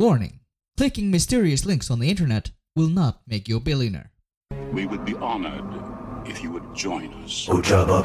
[0.00, 0.40] Warning
[0.78, 4.12] clicking mysterious links on the internet will not make you a billionaire.
[4.72, 5.62] We would be honored
[6.26, 7.46] if you would join us.
[7.50, 8.02] Ojaba.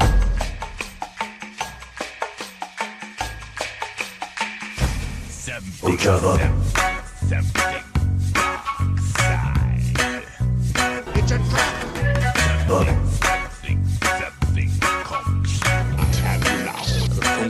[5.84, 7.95] Ojaba.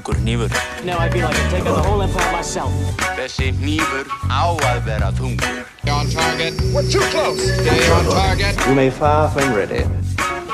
[0.06, 0.50] Þungur hnífur.
[0.86, 2.72] Now I feel like I'm taking the whole empire myself.
[3.18, 5.66] Þessi hnífur á að vera þungur.
[5.82, 6.62] Stay on target.
[6.76, 7.42] We're too close.
[7.42, 8.54] Stay on target.
[8.68, 9.82] You may fire when ready.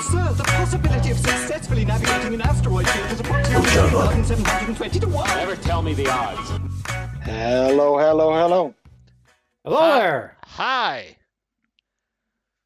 [0.08, 4.06] Sir, the possibility of successfully navigating an asteroid field is approximately Java.
[4.16, 5.28] 1,720 to 1.
[5.36, 6.50] Never tell me the odds.
[7.26, 8.74] Hello, hello, hello,
[9.66, 10.38] Hello there.
[10.46, 11.18] Hi.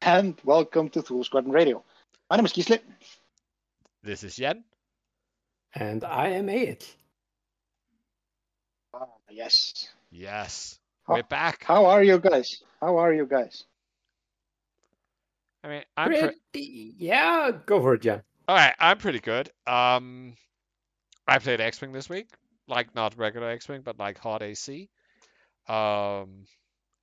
[0.02, 1.82] and welcome to Thule Squadron Radio.
[2.30, 2.78] My name is Gisli.
[4.04, 4.62] This is Jen.
[5.76, 6.96] And I am it.
[8.94, 9.88] Ah, yes.
[10.10, 10.78] Yes.
[11.06, 11.64] How- We're back.
[11.64, 12.62] How are you guys?
[12.80, 13.64] How are you guys?
[15.62, 18.22] I mean, I'm pre- Pretty, yeah, go for it, Jan.
[18.48, 18.74] all right.
[18.78, 19.50] I'm pretty good.
[19.66, 20.34] Um,
[21.26, 22.28] I played X-wing this week,
[22.68, 24.88] like not regular X-wing, but like hot AC.
[25.68, 26.46] Um,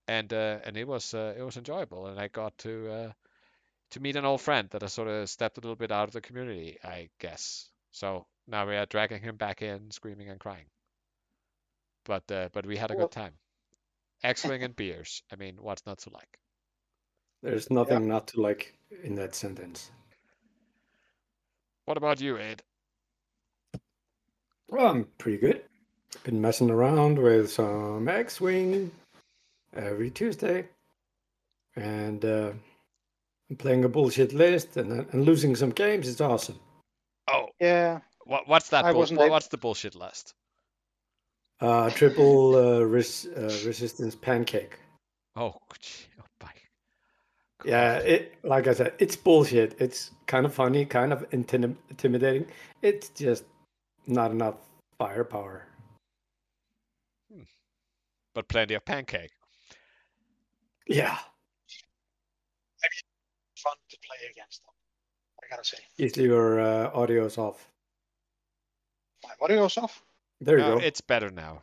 [0.07, 3.11] and uh, and it was uh, it was enjoyable, and I got to uh,
[3.91, 6.13] to meet an old friend that I sort of stepped a little bit out of
[6.13, 7.69] the community, I guess.
[7.91, 10.65] So now we are dragging him back in, screaming and crying.
[12.05, 13.33] But uh, but we had a Well- good time.
[14.23, 15.21] X-wing and beers.
[15.31, 16.39] I mean, what's not to like?
[17.41, 19.91] There's nothing not to like in that sentence.
[21.85, 22.63] What about you, Ed?
[24.69, 25.63] Well, I'm pretty good.
[26.23, 28.91] Been messing around with some X-Wing
[29.75, 30.69] every Tuesday.
[31.75, 32.51] And uh,
[33.49, 36.07] I'm playing a bullshit list and, and losing some games.
[36.07, 36.59] It's awesome.
[37.27, 38.85] Oh, Yeah, what what's that?
[38.85, 40.33] I Bull- what- what's the bullshit list?
[41.59, 44.77] Uh, triple uh, res- uh, resistance pancake.
[45.35, 46.51] Oh, gee, oh my.
[47.63, 49.75] Yeah, it like I said, it's bullshit.
[49.79, 52.47] It's kind of funny, kind of intim- intimidating.
[52.81, 53.45] It's just
[54.07, 54.55] not enough
[54.97, 55.67] firepower.
[58.35, 59.31] But plenty of pancake.
[60.87, 61.17] Yeah,
[63.57, 64.73] fun to play against them.
[65.41, 65.77] I gotta say.
[65.97, 67.69] usually your uh, audio's off.
[69.39, 70.03] My audio's off.
[70.41, 70.85] There you No, go.
[70.85, 71.61] it's better now.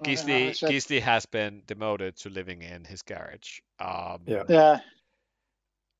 [0.00, 3.60] Uh, I Gisli, said- has been demoted to living in his garage.
[3.80, 4.42] Um, Yeah.
[4.48, 4.80] Yeah,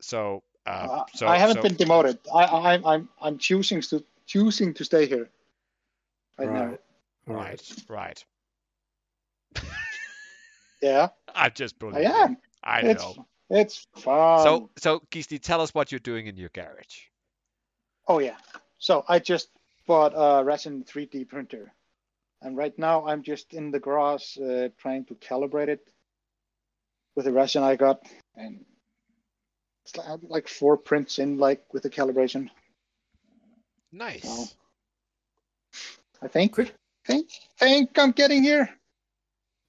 [0.01, 2.19] So, uh, uh, so I haven't so- been demoted.
[2.35, 5.31] I, I, I'm, I'm, I'm choosing to choosing to stay here.
[6.39, 6.65] Right, now.
[6.67, 6.81] Right.
[7.29, 7.73] All right.
[7.89, 8.25] Right,
[9.55, 9.63] right.
[10.83, 12.37] Yeah, I just I am.
[12.63, 13.27] I It's know.
[13.49, 14.43] it's fun.
[14.43, 17.07] So, so Gisli, tell us what you're doing in your garage.
[18.07, 18.37] Oh yeah.
[18.79, 19.49] So I just
[19.87, 21.73] bought a resin 3D printer,
[22.43, 25.89] and right now I'm just in the garage uh, trying to calibrate it
[27.15, 28.03] with the resin I got,
[28.37, 28.65] and
[29.85, 32.51] it's like, like four prints in, like with the calibration.
[33.93, 34.25] Nice.
[34.25, 34.47] So
[36.23, 36.75] I think Quick.
[37.07, 38.69] think think I'm getting here.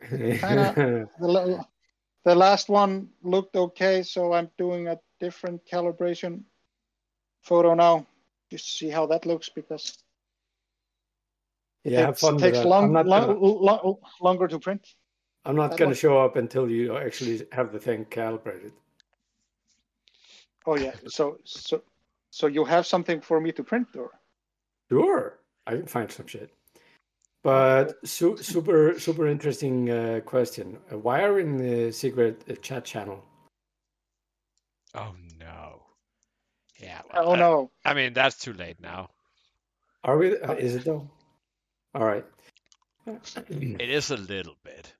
[0.02, 1.66] Kinda- The
[2.24, 6.44] the last one looked okay, so I'm doing a different calibration
[7.42, 8.06] photo now.
[8.52, 9.98] Just see how that looks because
[11.92, 14.96] yeah, have it fun takes long, I'm not long, gonna, lo- longer to print.
[15.46, 18.74] I'm not gonna show up until you actually have the thing calibrated.
[20.66, 20.94] Oh yeah.
[21.08, 21.82] So so
[22.30, 24.12] so you have something for me to print or?
[24.90, 26.52] Sure, I can find some shit.
[27.44, 30.78] But su- super, super interesting uh, question.
[30.92, 33.24] Uh, Why are we in the secret uh, chat channel?
[34.96, 35.84] Oh no.
[36.80, 37.02] Yeah.
[37.14, 37.72] Oh well, uh, no.
[37.86, 39.12] I mean, that's too late now.
[40.04, 40.38] Are we?
[40.38, 41.10] Uh, is it though?
[41.98, 42.26] All right.
[43.50, 44.94] It is a little bit.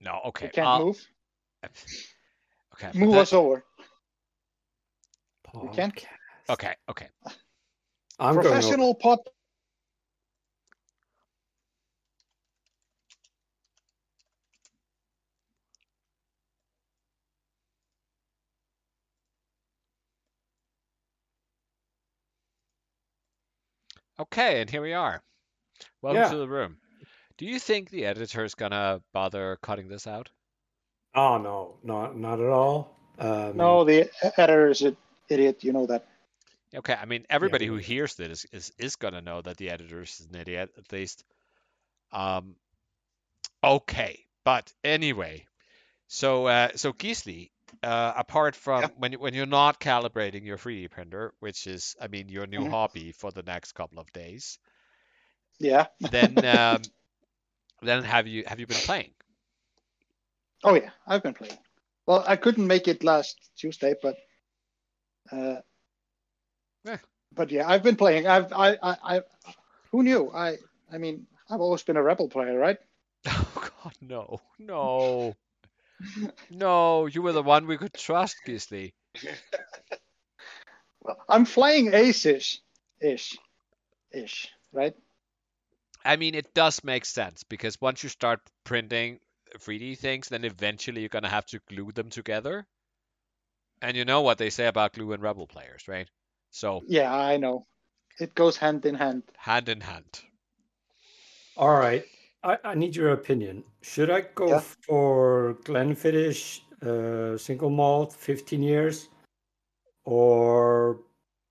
[0.00, 0.20] No.
[0.26, 0.46] Okay.
[0.46, 1.06] You can't I'll- move.
[2.74, 2.96] Okay.
[2.96, 3.64] Move that- us over.
[5.52, 5.92] You can't.
[6.48, 6.74] Okay.
[6.88, 7.08] Okay.
[8.20, 8.46] I'm going.
[8.46, 9.18] Professional pod.
[24.18, 25.22] Okay, and here we are.
[26.02, 26.30] Welcome Yeah.
[26.30, 26.76] to the room.
[27.38, 30.30] Do you think the editor's gonna bother cutting this out?
[31.14, 32.96] Oh no, not not at all.
[33.18, 34.96] Um, No, the editor is an
[35.28, 35.62] idiot.
[35.64, 36.06] You know that.
[36.74, 40.20] Okay, I mean everybody who hears this is is gonna know that the editor is
[40.28, 41.24] an idiot at least.
[42.12, 42.56] Um,
[43.64, 45.46] okay, but anyway,
[46.08, 47.50] so uh, so Gisli,
[47.82, 48.88] uh, apart from Yeah.
[48.96, 52.64] when you, when you're not calibrating your 3D printer, which is I mean your new
[52.64, 52.70] Mhm.
[52.70, 54.58] hobby for the next couple of days,
[55.62, 55.86] Yeah.
[56.10, 56.82] then um,
[57.82, 59.12] then have you have you been playing?
[60.64, 61.58] Oh yeah, I've been playing.
[62.06, 64.16] Well, I couldn't make it last Tuesday, but
[65.32, 65.60] uh,
[66.84, 66.98] Yeah.
[67.34, 68.26] but yeah, I've been playing.
[68.26, 69.22] I've I I, I
[69.92, 70.30] who knew?
[70.32, 70.58] I
[70.92, 72.78] I mean, I've always been a rebel player, right?
[73.26, 75.36] Oh God, no, no,
[76.50, 77.06] no!
[77.06, 78.92] You were the one we could trust, Gisli.
[81.00, 82.60] Well, I'm flying aces,
[83.00, 83.38] ish,
[84.12, 84.94] ish, right?
[86.04, 89.20] I mean, it does make sense because once you start printing
[89.58, 92.66] 3D things, then eventually you're gonna have to glue them together.
[93.82, 96.08] And you know what they say about glue and rebel players, right?
[96.50, 97.66] So Yeah, I know.
[98.18, 99.22] It goes hand in hand.
[99.36, 100.22] hand in hand.
[101.56, 102.04] All right.
[102.44, 103.64] I, I need your opinion.
[103.82, 104.62] Should I go Yeah.
[104.86, 109.08] for Glenfiddich uh, single malt, 15 years,
[110.04, 111.00] or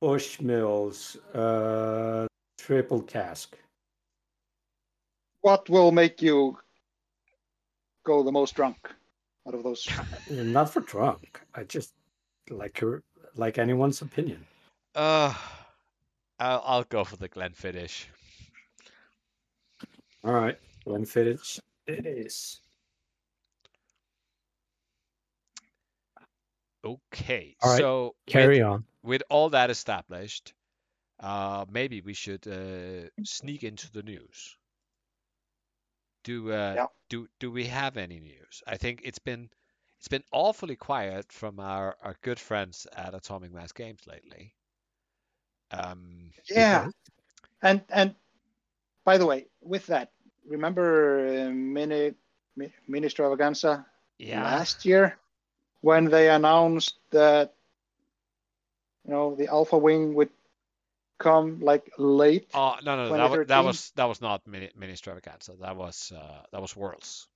[0.01, 2.27] Bushmills uh,
[2.57, 3.57] triple cask?
[5.41, 6.57] What will make you
[8.03, 8.89] go the most drunk
[9.47, 9.87] out of those?
[10.29, 11.41] Not for drunk.
[11.55, 11.93] I just
[12.49, 13.01] like your
[13.35, 14.45] like anyone's opinion.
[14.95, 15.33] Uh,
[16.39, 18.05] I'll, I'll go for the Glenfiddich.
[20.23, 22.61] All right, Glenfiddich it is.
[26.83, 28.83] Okay, All right, so with- Carry on.
[29.03, 30.53] with all that established,
[31.19, 34.57] uh, maybe we should uh, sneak into the news.
[36.23, 36.87] Do uh, Yeah.
[37.09, 38.63] do do we have any news?
[38.67, 39.49] I think it's been
[39.99, 44.55] it's been awfully quiet from our, our good friends at Atomic Mass Games lately.
[45.71, 46.87] Um, Yeah,
[47.61, 48.15] and and
[49.03, 50.11] by the way, with that,
[50.47, 52.13] remember uh, mini
[52.55, 53.85] Mi- mini extravaganza
[54.17, 55.17] yeah, last year
[55.81, 57.53] when they announced that
[59.05, 60.29] you know the Alpha Wing would
[61.21, 62.51] come like late.
[62.53, 65.53] Oh no no, no that, wa- that was that was not mini, mini extravaganza.
[65.61, 67.27] That was uh, that was Worlds,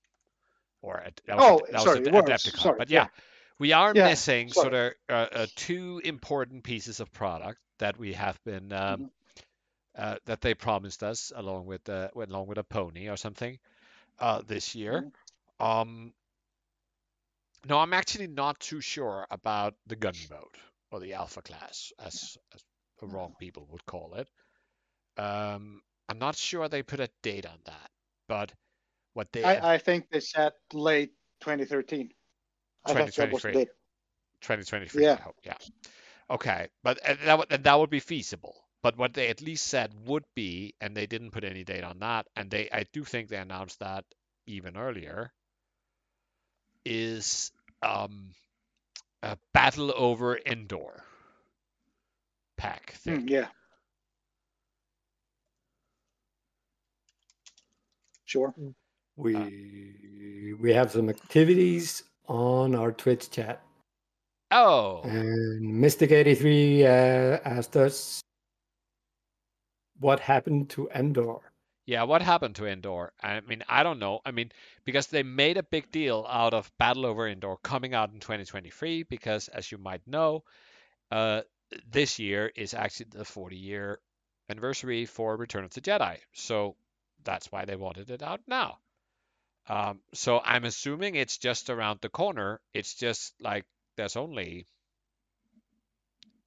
[0.81, 2.61] or a, that was Oh, that sorry, was Worlds, Adepticon.
[2.61, 3.07] sorry, but yeah, yeah.
[3.59, 4.53] we are Yeah, missing sorry.
[4.53, 9.05] sort of uh, uh, two important pieces of product that we have been um, Mm-hmm.
[9.97, 13.57] uh, that they promised us along with uh, along with a pony or something
[14.19, 15.05] uh, this year.
[15.05, 15.65] Mm-hmm.
[15.65, 16.13] Um,
[17.67, 20.57] no, I'm actually not too sure about the gun mode
[20.91, 22.63] or the alpha class, as, as
[22.99, 24.29] the wrong people would call it.
[25.17, 27.89] Um, I'm not sure they put a date on that,
[28.27, 28.53] but
[29.13, 32.11] what they I, I think they said late 2013.
[32.85, 33.53] I thought that was 2023.
[33.53, 33.69] late.
[34.41, 35.03] 2023.
[35.03, 35.17] I Yeah.
[35.17, 35.35] hope.
[35.43, 35.57] Yeah.
[36.29, 38.55] Okay, but and that would, and that would be feasible.
[38.81, 41.99] But what they at least said would be, and they didn't put any date on
[41.99, 44.05] that, and they I do think they announced that
[44.45, 45.33] even earlier,
[46.85, 47.51] is
[47.81, 48.31] um,
[49.23, 51.03] a battle over Endor
[52.65, 53.21] pack thing.
[53.21, 53.47] Mm, yeah.
[58.25, 58.53] Sure.
[59.17, 63.61] We we have some activities on our Twitch chat.
[64.51, 68.21] Oh, And Mystic83 uh, asked us
[69.99, 71.39] what happened to Endor.
[71.85, 73.13] Yeah, what happened to Endor?
[73.21, 74.19] I mean, I don't know.
[74.25, 74.51] I mean,
[74.85, 79.03] because they made a big deal out of Battle Over Endor coming out in 2023,
[79.03, 80.43] because as you might know,
[81.11, 81.41] uh,
[81.89, 83.99] this year is actually the 40 year
[84.49, 86.17] anniversary for Return of the Jedi.
[86.33, 86.75] So
[87.23, 88.77] that's why they wanted it out now.
[89.67, 92.61] Um, so I'm assuming it's just around the corner.
[92.73, 94.67] It's just like there's only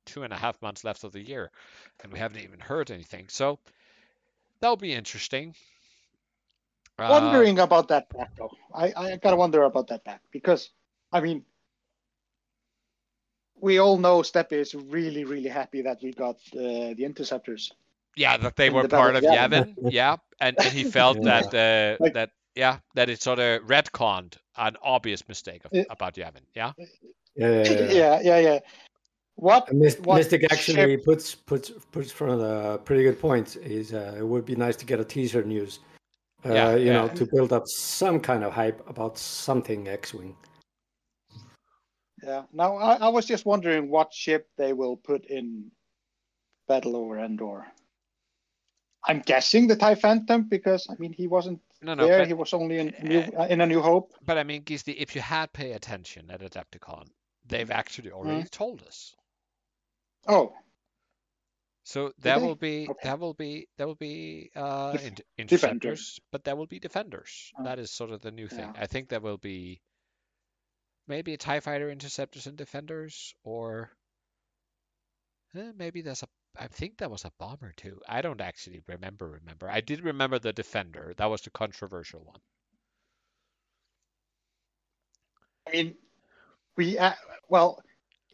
[0.06, 1.50] two and a half months left of the year,
[2.02, 3.26] and we haven't even heard anything.
[3.28, 3.58] So
[4.60, 5.54] that'll be interesting.
[6.98, 8.50] Uh, Wondering about that pack though.
[8.74, 10.70] I, I gotta wonder about that pack because
[11.12, 11.44] I mean
[13.60, 17.72] we all know Stebbi is really, really happy that we got uh, the interceptors.
[18.16, 19.74] yeah, that they were the part of of Yavin.
[19.74, 19.74] Yavin.
[19.92, 21.24] yeah, and, and he felt Yeah.
[21.42, 25.84] that uh, Like- that yeah that it sort of retconned an obvious mistake of, Yeah.
[25.90, 26.42] about Yavin.
[26.54, 26.72] Yeah.
[27.36, 27.62] Yeah,
[28.02, 28.58] yeah, yeah, yeah.
[29.36, 29.70] What?
[29.70, 33.56] And Myst- what Mystic actually ship- puts puts puts from a pretty good point.
[33.62, 35.78] Is uh, it would be nice to get a teaser news,
[36.44, 40.34] uh, Yeah, you know, to build up some kind of hype about something X-wing.
[42.22, 42.42] Yeah.
[42.52, 45.70] Now I, I was just wondering what ship they will put in
[46.66, 47.66] Battle over Endor.
[49.04, 52.18] I'm guessing the Tie Phantom because I mean he wasn't No, no, there.
[52.20, 54.12] but- he was only in New, uh, in A New Hope.
[54.24, 57.06] But I mean, Gisli, if you had paid attention at Adepticon,
[57.46, 58.50] they've actually already Mm.
[58.50, 59.14] told us.
[60.26, 60.52] Oh,
[61.84, 63.00] So there will be Okay.
[63.04, 66.20] there will be there will be uh, Def- in- defenders.
[66.30, 67.50] but there will be defenders.
[67.58, 67.64] Oh.
[67.64, 68.70] That is sort of the new thing.
[68.74, 68.82] Yeah.
[68.82, 69.80] I think there will be
[71.08, 73.90] maybe a Tie Fighter interceptors and defenders, or
[75.54, 76.28] eh, maybe there's a.
[76.58, 78.00] I think that was a bomber too.
[78.08, 79.28] I don't actually remember.
[79.28, 81.14] Remember, I did remember the defender.
[81.16, 82.40] That was the controversial one.
[85.66, 85.94] I mean,
[86.76, 87.12] we uh,
[87.48, 87.82] well,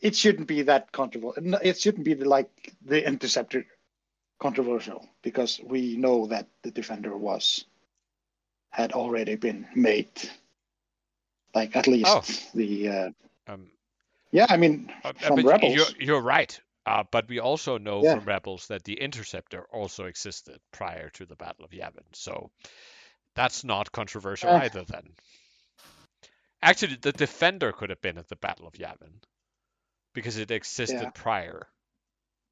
[0.00, 1.58] it shouldn't be that controversial.
[1.62, 3.66] It shouldn't be the, like the interceptor
[4.38, 7.64] controversial because we know that the defender was
[8.70, 10.10] had already been made.
[11.54, 12.22] Like at least Oh.
[12.54, 13.10] the uh,
[13.48, 13.66] Um,
[14.32, 15.74] yeah, I mean uh, from Rebels.
[15.74, 16.58] You're, you're right.
[16.86, 18.16] Uh, but we also know Yeah.
[18.16, 22.04] from Rebels that the Interceptor also existed prior to the Battle of Yavin.
[22.12, 22.50] So
[23.34, 24.60] that's not controversial Uh.
[24.64, 25.14] either then.
[26.62, 29.12] Actually, the Defender could have been at the Battle of Yavin
[30.14, 31.10] because it existed Yeah.
[31.10, 31.66] prior.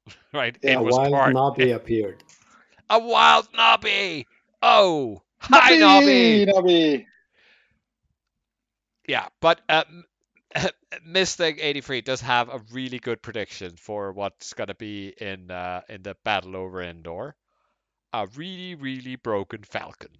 [0.33, 0.57] right?
[0.63, 1.33] Yeah, it A was wild part.
[1.33, 2.23] Nobby appeared.
[2.89, 4.27] A wild Nobby!
[4.61, 5.21] Oh!
[5.39, 6.45] Hi, Nobby!
[6.45, 7.07] Nobby!
[9.07, 10.69] Yeah, but uh, M-
[11.05, 16.03] Mystic 83 does have a really good prediction for what's gonna be in uh, in
[16.03, 17.35] the battle over Endor.
[18.13, 20.17] A really, really broken Falcon.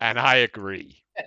[0.00, 1.02] And I agree.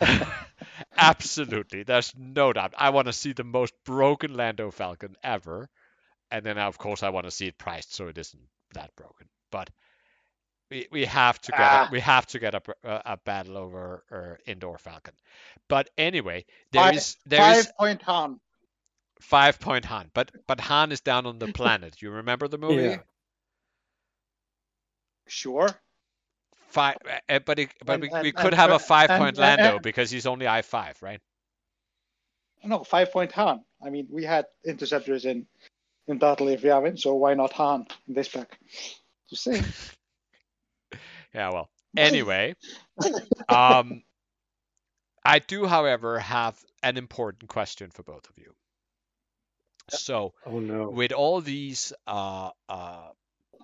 [0.96, 1.82] Absolutely.
[1.82, 2.74] There's no doubt.
[2.76, 5.68] I want to see the most broken Lando Falcon ever.
[6.30, 8.42] And then, of course, I want to see it priced so it isn't
[8.74, 9.28] that broken.
[9.50, 9.70] But
[10.70, 11.86] we, we have to get Ah.
[11.88, 15.14] a, we have to get a, a, a battle over uh, Endor Falcon.
[15.68, 18.40] But anyway, there Five- is there is Five point Han.
[19.20, 22.00] five point Han, but but Han is down on the planet.
[22.02, 22.82] You remember the movie?
[22.84, 22.98] Yeah.
[25.26, 25.68] Sure.
[26.68, 26.96] Five,
[27.28, 29.38] uh, but it, but And- we, and- we could and have a five and- point
[29.38, 31.20] and- Lando and- because he's only I five, right?
[32.62, 33.64] No, five point Han.
[33.84, 35.46] I mean, we had interceptors in
[36.08, 38.58] in Battle of Yavin, so why not Han in this pack?
[39.28, 39.64] Just saying.
[41.34, 41.70] Yeah, well.
[41.96, 42.54] Anyway,
[43.48, 44.02] um,
[45.24, 48.54] I do, however, have an important question for both of you.
[49.88, 50.90] So, Oh no.
[50.90, 53.08] with all these uh, uh,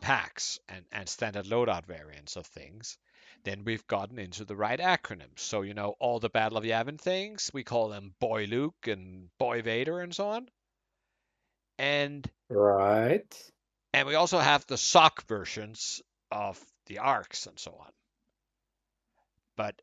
[0.00, 2.98] packs and, and standard loadout variants of things,
[3.44, 5.38] then we've gotten into the right acronyms.
[5.38, 9.28] So, you know, all the Battle of Yavin things, we call them Boy Luke and
[9.38, 10.48] Boy Vader and so on.
[11.78, 13.52] And Right.
[13.92, 17.92] and we also have the sock versions of the arcs and so on.
[19.56, 19.80] But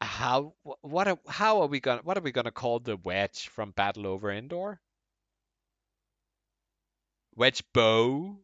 [0.00, 3.70] how what are, how are we gonna what are we gonna call the wedge from
[3.70, 4.80] Battle Over Endor?
[7.34, 8.38] Wedge bow?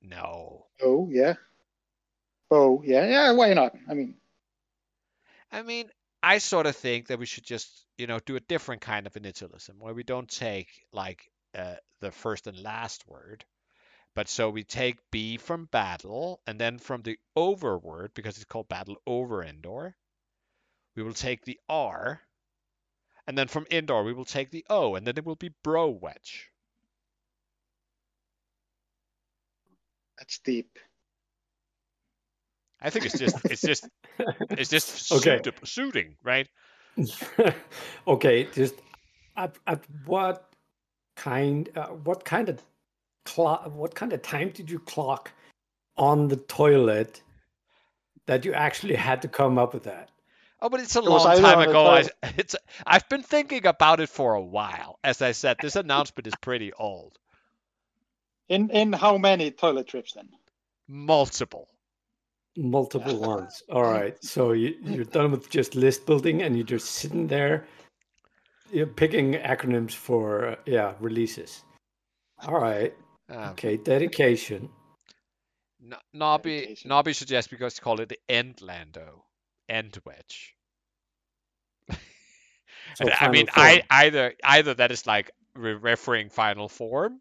[0.00, 0.66] No.
[0.82, 1.34] Oh yeah.
[2.50, 3.32] Oh yeah, yeah.
[3.32, 3.74] Why not?
[3.88, 4.14] I mean,
[5.50, 5.90] I mean,
[6.22, 9.14] I sort of think that we should just, you know, do a different kind of
[9.14, 13.44] initialism where we don't take like uh, the first and last word,
[14.14, 18.44] but so we take B from battle and then from the over word because it's
[18.44, 19.96] called battle over Endor,
[20.94, 22.20] we will take the R,
[23.26, 25.88] and then from Endor we will take the O, and then it will be bro
[25.88, 26.50] wedge.
[30.18, 30.78] that's deep.
[32.80, 33.88] I think it's just it's just
[34.56, 35.40] it's just Okay.
[35.42, 36.48] suit- suiting, right?
[38.06, 38.74] okay, just
[39.36, 40.54] at, at what
[41.16, 42.60] kind uh, what kind of
[43.24, 45.32] clock what kind of time did you clock
[45.96, 47.22] on the toilet
[48.26, 50.10] that you actually had to come up with that?
[50.60, 51.86] Oh, but it's a It long time ago.
[51.86, 52.04] I,
[52.36, 52.54] it's
[52.86, 54.98] i've been thinking about it for a while.
[55.02, 57.18] As I said, this announcement is pretty old.
[58.48, 60.28] In in how many toilet trips then?
[60.88, 61.68] Multiple.
[62.56, 63.62] Multiple ones.
[63.72, 64.22] All right.
[64.22, 67.64] So you, you're done with just list building and you're just sitting there
[68.72, 71.62] you're picking acronyms for uh, yeah, releases.
[72.46, 72.94] All right.
[73.32, 74.68] Um, Okay, dedication.
[75.82, 79.24] N- Nobby Nobby suggests because call it the end Lando,
[79.68, 80.54] end wedge.
[82.94, 87.20] So I mean, I either either that is like re- referring final form,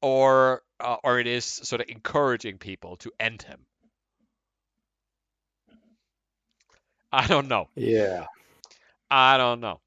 [0.00, 3.60] or uh, or it is sort of encouraging people to end him.
[7.12, 7.68] I don't know.
[7.76, 8.26] Yeah.
[9.10, 9.80] I don't know.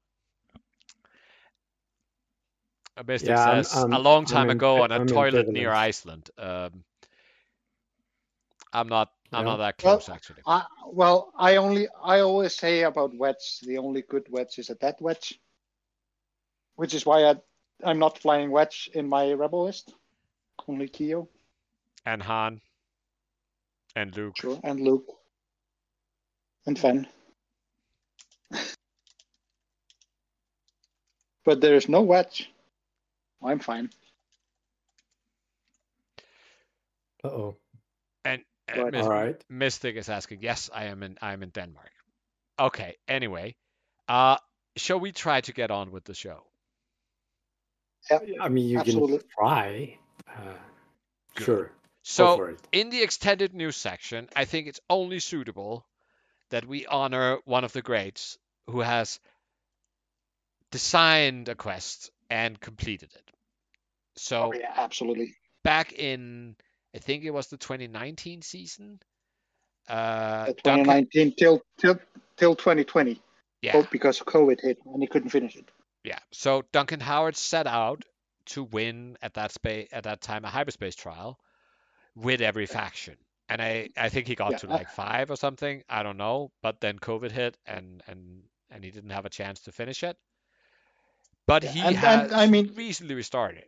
[2.98, 5.06] A Mystic Yeah, I'm- says I'm- a long I'm time in- ago on a I'm
[5.06, 5.72] toilet near.
[5.72, 6.30] Iceland.
[6.38, 6.84] Um,
[8.72, 9.12] I'm not.
[9.32, 9.52] I'm Yeah.
[9.52, 10.42] not that Well, close actually.
[10.46, 14.74] I, well, I only I always say about wedge, the only good wedge is a
[14.76, 15.38] dead wedge,
[16.76, 17.34] which is why I
[17.84, 19.92] I'm not flying wedge in my rebel list.
[20.68, 21.28] Only Keo,
[22.06, 22.60] And Han.
[23.94, 24.36] And Luke.
[24.38, 25.06] sure, and Luke,
[26.66, 27.06] and Fen.
[31.44, 32.50] but there is no wedge.
[33.42, 33.90] I'm fine.
[37.24, 37.56] Uh oh.
[38.24, 38.92] And, and Right.
[38.92, 39.44] Mys- All right.
[39.48, 41.18] Mystic is asking, yes, I am in.
[41.22, 41.92] I am in Denmark.
[42.58, 42.96] Okay.
[43.08, 43.56] Anyway,
[44.08, 44.38] uh,
[44.76, 46.44] shall we try to get on with the show?
[48.10, 49.18] Yeah, I mean, you Absolutely.
[49.18, 49.98] can try.
[50.28, 50.54] Uh,
[51.38, 51.72] sure.
[52.02, 55.86] So, in the extended news section, I think it's only suitable
[56.50, 58.38] that we honor one of the greats
[58.68, 59.20] who has
[60.70, 63.30] designed a quest and completed it.
[64.16, 65.34] So Oh, yeah, absolutely.
[65.62, 66.56] back in
[66.94, 69.00] I think it was the 2019 season.
[69.88, 71.98] Uh, Duncan- 2019 till till
[72.36, 73.20] till 2020.
[73.62, 75.70] yeah, Oh, because COVID hit and he couldn't finish it.
[76.04, 76.18] yeah.
[76.32, 78.04] So Duncan Howard set out
[78.46, 81.38] to win at that space at that time a hyperspace trial
[82.14, 83.16] with every faction,
[83.48, 85.82] and I I think he got Yeah, to like five or something.
[85.88, 89.60] I don't know, but then COVID hit and and and he didn't have a chance
[89.62, 90.16] to finish it.
[91.46, 93.64] But he and- has and, I mean- recently restarted.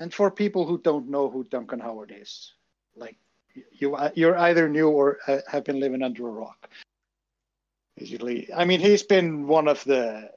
[0.00, 2.52] And for people who don't know who Duncan Howard is,
[2.96, 3.16] like
[3.72, 6.68] you, you're either new or uh, have been living under a rock.
[7.96, 10.30] Basically, I mean, he's been one of the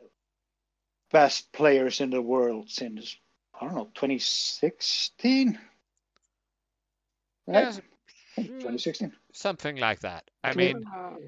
[1.12, 3.18] best players in the world since
[3.60, 5.58] I don't know 2016.
[7.48, 7.64] Right?
[7.64, 7.82] Yes,
[8.36, 9.12] 2016.
[9.34, 10.30] something like that.
[10.44, 10.56] I Yeah.
[10.56, 10.86] mean,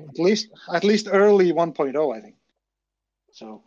[0.10, 2.36] At least, at least early 1.0, I think.
[3.32, 3.64] So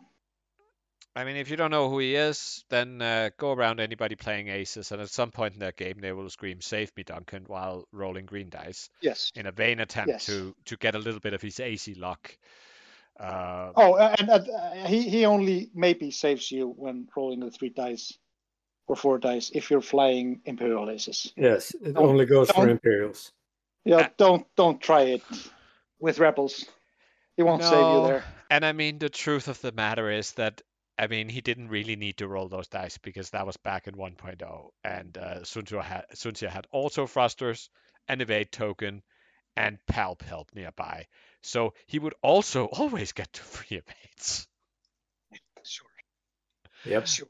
[1.15, 4.47] I mean, if you don't know who he is, then uh, go around anybody playing
[4.47, 7.87] aces, and at some point in their game, they will scream "Save me, Duncan!" while
[7.91, 9.31] rolling green dice yes.
[9.35, 10.25] in a vain attempt Yes.
[10.25, 12.35] to to get a little bit of his AC luck.
[13.19, 14.39] Uh, Oh, and uh,
[14.87, 18.17] he he only maybe saves you when rolling the three dice
[18.87, 21.31] or four dice if you're flying imperial aces.
[21.37, 23.31] Yes, it Don't- only goes for Imperials.
[23.85, 25.21] Yeah, Uh, don't don't try it
[25.99, 26.65] with rebels.
[27.37, 28.23] He won't save you there.
[28.49, 30.61] And I mean, the truth of the matter is that
[30.97, 33.95] I mean, he didn't really need to roll those dice because that was back in
[33.95, 37.69] 1.0, and uh, Soontir had Soontir had auto thrusters,
[38.07, 39.03] an evade token,
[39.55, 41.07] and palp help nearby.
[41.41, 44.47] So he would also always get to free evades.
[45.63, 45.87] Sure,
[46.85, 47.07] Yep.
[47.07, 47.27] sure.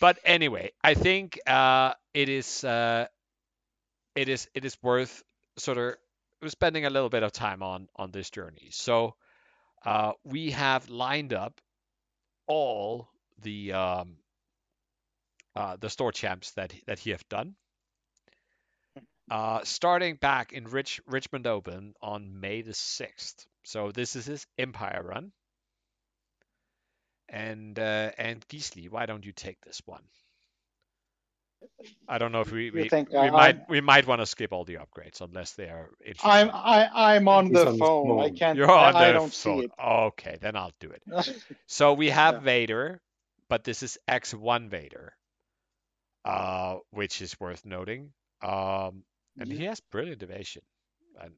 [0.00, 3.06] But anyway, I think uh, it is uh,
[4.14, 5.22] it is it is worth
[5.58, 8.68] sort of spending a little bit of time on on this journey.
[8.70, 9.14] So
[9.84, 11.60] uh, we have lined up
[12.50, 13.08] all
[13.42, 14.16] the um,
[15.54, 17.54] uh, the store champs that that he have done.
[19.30, 23.46] Uh, starting back in Rich Richmond Open on May the sixth.
[23.62, 25.30] So this is his Empire run.
[27.28, 30.02] And uh, and Gisli, why don't you take this one?
[32.08, 34.26] I don't know if we we, think, we uh, might I'm- we might want to
[34.26, 36.30] skip all the upgrades unless they are interesting.
[36.30, 38.20] I'm I I'm on the on the phone.
[38.20, 38.56] I can't.
[38.58, 39.60] You're on I, I the don't phone.
[39.60, 39.70] see it.
[39.82, 41.02] Okay, then I'll do it.
[41.66, 42.40] So we have Yeah.
[42.40, 43.00] Vader,
[43.48, 45.14] but this is X1 Vader,
[46.24, 48.12] uh, which is worth noting.
[48.42, 49.04] Um,
[49.38, 50.62] and he has brilliant evasion
[51.22, 51.32] and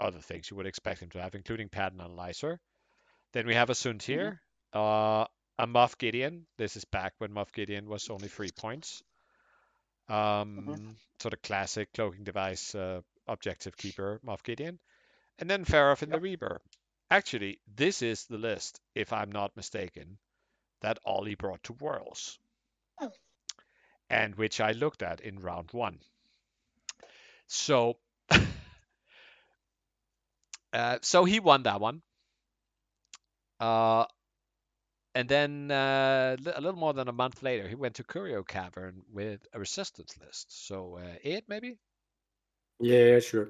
[0.00, 2.60] other things you would expect him to have, including pattern analyzer.
[3.32, 4.38] Then we have a Soontir,
[4.74, 5.24] uh,
[5.58, 6.46] a Moff Gideon.
[6.56, 9.02] This is back when Moff Gideon was only three points.
[10.08, 14.78] Um, Sort of classic cloaking device, uh, objective keeper Moff Gideon.
[15.38, 16.60] And then Farah in the Reaper.
[17.10, 20.18] Actually, this is the list, if I'm not mistaken,
[20.80, 22.38] that Ollie brought to Worlds.
[23.00, 23.10] Oh.
[24.10, 26.00] And which I looked at in round one.
[27.46, 27.98] So,
[30.72, 32.02] uh, so he won that one.
[33.58, 34.04] Uh,
[35.18, 39.02] and then uh, a little more than a month later, he went to Curio Cavern
[39.12, 40.68] with a resistance list.
[40.68, 41.76] So, uh, eight maybe?
[42.78, 43.48] Yeah, sure.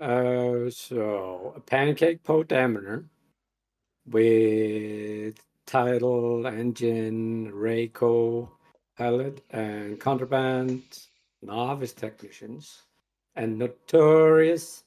[0.00, 3.04] Uh, so a pancake Poe Dameron
[4.06, 5.34] with
[5.66, 8.48] title, engine, Rayco,
[8.96, 11.06] pilot, and contraband,
[11.42, 12.84] novice technicians,
[13.36, 14.84] and notorious.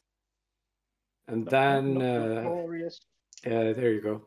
[1.27, 2.49] And then, uh,
[3.45, 4.23] yeah, there you go.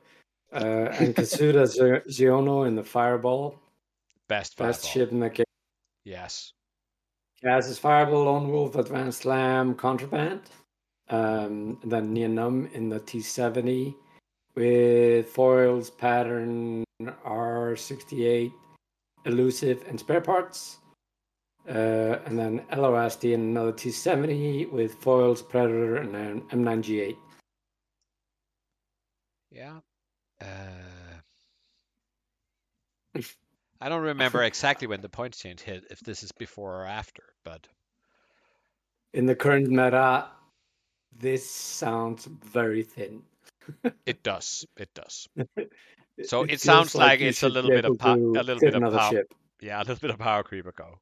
[0.52, 3.58] Uh, and Kazuda Zi- Xiono in the Fireball,
[4.28, 4.90] Best best fireball.
[4.92, 5.44] ship in the game.
[6.04, 6.52] Yes.
[7.42, 10.42] Kaz's Fireball, Lone Wolf, Advanced Slam, Contraband.
[11.08, 13.94] Um, then Nien Nunb in the T70
[14.54, 18.52] with foils, pattern, R68,
[19.24, 20.78] elusive, and spare parts.
[21.68, 27.16] Uh, and then LOSD in another T70 with foils, Predator, and then M9G8.
[29.50, 29.78] Yeah.
[30.40, 30.46] Uh,
[33.80, 37.22] I don't remember exactly when the points change hit, if this is before or after,
[37.44, 37.66] but
[39.12, 40.26] In the current meta,
[41.18, 43.22] this sounds very thin.
[44.06, 44.66] it does.
[44.76, 45.28] It does.
[46.24, 48.74] So it feels sounds like you it's a little bit of to a little bit
[48.74, 49.32] of another pow- ship.
[49.58, 50.98] Yeah, a little bit of power creep ago.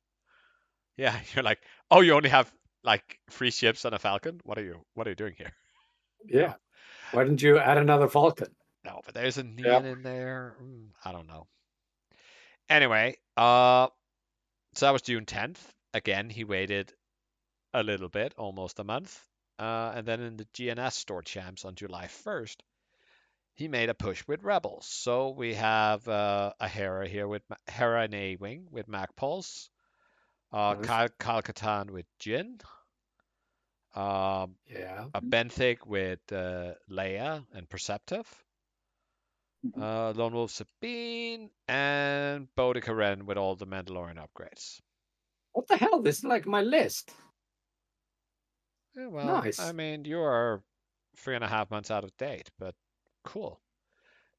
[0.96, 1.58] Yeah, you're like,
[1.90, 2.52] oh, you only have
[2.84, 4.40] like three ships and a Falcon.
[4.44, 4.76] What are you?
[4.94, 5.52] What are you doing here?
[6.24, 6.54] Yeah.
[7.10, 8.54] Why didn't you add another Falcon?
[8.88, 10.56] No, but there's a neon in there.
[10.62, 11.46] Mm, I don't know.
[12.68, 13.88] Anyway, uh,
[14.74, 15.58] so that was June 10th.
[15.94, 16.92] Again, he waited
[17.74, 19.22] a little bit, almost a month.
[19.58, 22.56] Uh, and then in the GNS store champs on July 1st,
[23.54, 24.86] he made a push with rebels.
[24.86, 29.16] So we have uh, a Hera here with Ma- Hera and A Wing with Mac
[29.16, 29.68] Pulse,
[30.52, 31.10] uh, Nice.
[31.18, 32.58] Kalkatan with Jin,
[33.94, 35.06] um, Yeah.
[35.14, 38.26] a Benthic with uh, Leia and Perceptive,
[39.64, 39.82] Mhm.
[39.82, 44.80] uh, Lone Wolf Sabine, and Boudica Ren with all the Mandalorian upgrades.
[45.52, 46.00] What the hell?
[46.00, 47.12] This is like my list.
[48.94, 50.62] Yeah, well, I mean, you are
[51.16, 52.74] three and a half months out of date, but
[53.24, 53.60] cool.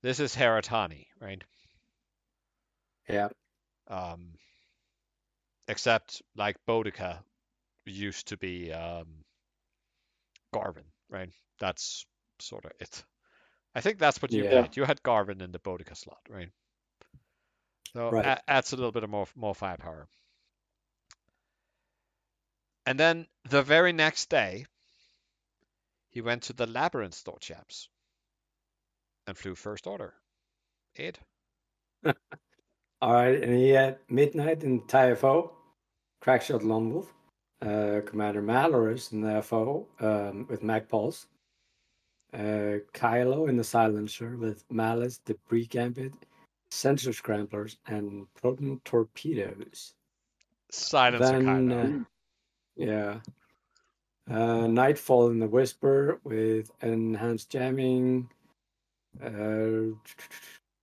[0.02, 1.44] This is Heratani, right?
[3.08, 3.30] Yeah.
[3.88, 4.34] Um,
[5.68, 7.24] except like Boudica
[7.86, 9.26] used to be um,
[10.54, 11.32] Garven, right?
[11.60, 12.06] That's
[12.40, 13.04] sort of it.
[13.80, 14.64] I think that's what you Yeah.
[14.64, 14.76] had.
[14.76, 16.52] You had Garven in the Boudica slot, right?
[17.94, 18.26] So Right.
[18.26, 20.10] a- adds a little bit of more more firepower.
[22.86, 24.66] And then the very next day,
[26.10, 27.88] he went to the Labyrinth store chaps
[29.28, 30.14] and flew First Order.
[30.98, 31.18] Ed.
[33.02, 35.54] All right, and he had Midnight in TIFO,
[36.22, 37.14] Crackshot Lone Wolf,
[37.62, 41.28] uh, Commander Malarus in the FO um, with Mac Pulse,
[42.34, 46.14] uh, Kylo in the Silencer with Malice, Debris Gambit,
[46.72, 49.94] Sensor Scramblers, and Proton Torpedoes.
[50.72, 52.02] Silencer Then, Kylo.
[52.02, 52.04] uh,
[52.76, 53.20] yeah.
[54.30, 58.30] Uh, Nightfall in the Whisper with Enhanced Jamming,
[59.24, 59.96] uh,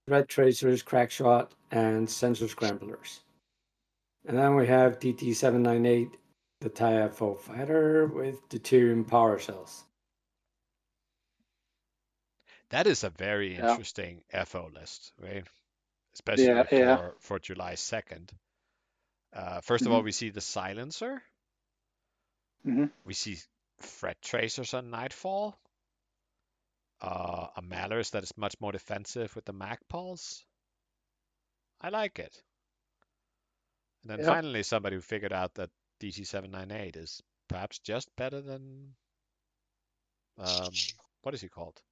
[0.08, 3.20] Red Tracers, Crackshot, and Sensor Scramblers.
[4.26, 6.10] And then we have DT798,
[6.60, 9.85] the TIFO fighter with deuterium power cells.
[12.70, 13.78] That is a very Yeah.
[13.78, 15.46] interesting FO list, right?
[16.14, 16.98] Especially Yeah, for, yeah.
[17.20, 18.32] for July 2nd.
[19.32, 20.04] Uh, 1st of all, Mhm.
[20.04, 21.22] we see the Silencer.
[22.64, 22.90] Mhm.
[23.04, 23.38] We see
[23.80, 25.56] Threat Tracers on Nightfall.
[27.00, 30.44] Uh, a Malarus that is much more defensive with the Mac Pulse.
[31.80, 32.42] I like it.
[34.02, 34.26] And then Yep.
[34.26, 38.96] finally, somebody who figured out that DT798 is perhaps just better than.
[40.38, 41.82] Um, what is he called?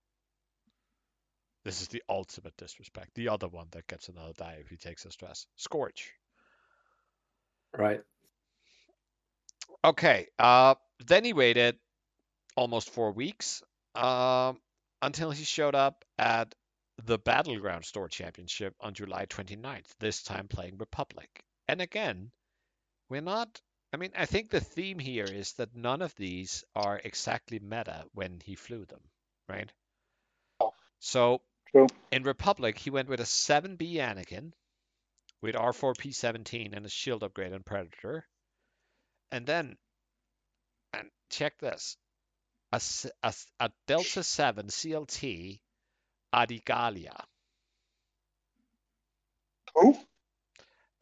[1.64, 3.14] This is the ultimate disrespect.
[3.14, 5.46] The other one that gets another die if he takes a stress.
[5.56, 6.12] Scorch.
[7.76, 8.02] Right.
[9.82, 10.28] Okay.
[10.38, 10.74] Uh,
[11.06, 11.78] then he waited
[12.56, 13.62] almost four weeks
[13.94, 14.60] um,
[15.00, 16.54] until he showed up at
[17.02, 21.44] the Battleground Store Championship on July 29th, this time playing Republic.
[21.66, 22.30] And again,
[23.08, 23.60] we're not.
[23.92, 28.04] I mean, I think the theme here is that none of these are exactly meta
[28.12, 29.00] when he flew them,
[29.48, 29.70] right?
[30.98, 31.42] So
[31.74, 31.88] True.
[32.12, 34.52] in Republic, he went with a 7B Anakin
[35.42, 38.24] with R4P17 and a shield upgrade on Predator.
[39.32, 39.76] And then,
[40.92, 41.96] and check this,
[42.70, 42.80] a,
[43.24, 45.58] a a Delta 7 CLT
[46.32, 47.24] Adi Gallia.
[49.74, 49.98] Who?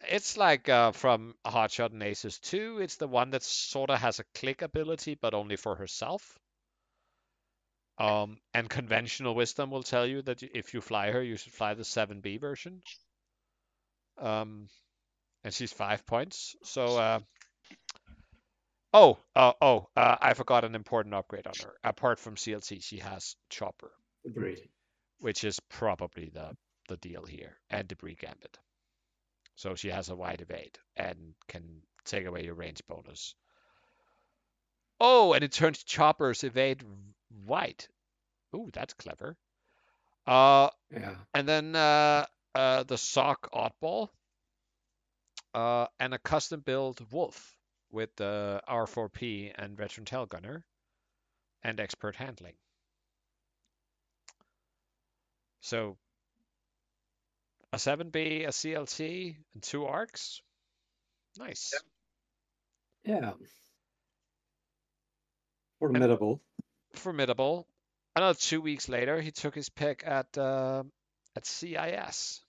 [0.08, 2.80] It's like uh, from Hotshot and Aces 2.
[2.80, 6.38] It's the one that sort of has a click ability, but only for herself.
[8.02, 11.74] Um, and conventional wisdom will tell you that if you fly her, you should fly
[11.74, 12.82] the 7B version.
[14.18, 14.66] Um,
[15.44, 16.56] and she's five points.
[16.64, 17.20] So, uh,
[18.92, 21.74] oh, uh, oh, uh, I forgot an important upgrade on her.
[21.84, 23.92] Apart from CLC, she has Chopper,
[24.26, 24.68] Agreed.
[25.20, 26.56] which is probably the
[26.88, 28.58] the deal here, and Debris Gambit.
[29.54, 33.36] So she has a wide evade and can take away your range bonus.
[35.00, 36.82] Oh, and it turns Chopper's evade
[37.44, 37.88] white.
[38.54, 39.36] Ooh, that's clever.
[40.26, 41.16] Uh, Yeah.
[41.34, 44.08] and then uh, uh, the sock oddball,
[45.54, 47.56] uh, and a custom built wolf
[47.90, 50.64] with the R4P and veteran tail gunner,
[51.62, 52.54] and expert handling.
[55.60, 55.96] So
[57.72, 60.42] a 7B, a CLT, and two arcs.
[61.38, 61.72] Nice.
[63.04, 63.32] Yeah.
[65.78, 66.40] Formidable.
[66.94, 67.66] Formidable.
[68.14, 70.82] Another two weeks later, he took his pick at uh,
[71.34, 72.40] at CIS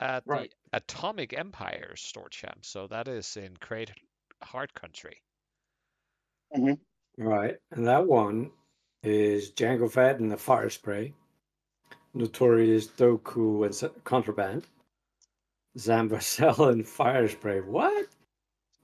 [0.00, 0.52] at Right.
[0.72, 2.64] the Atomic Empire store champ.
[2.64, 3.92] So that is in Great
[4.42, 5.22] Heart Country.
[7.18, 7.56] Right.
[7.70, 8.50] And that one
[9.02, 11.14] is Django Fett and the Fire Spray,
[12.14, 14.66] Notorious Dooku and Contraband,
[15.78, 17.60] Zam Wesell and Fire Spray.
[17.60, 18.06] What?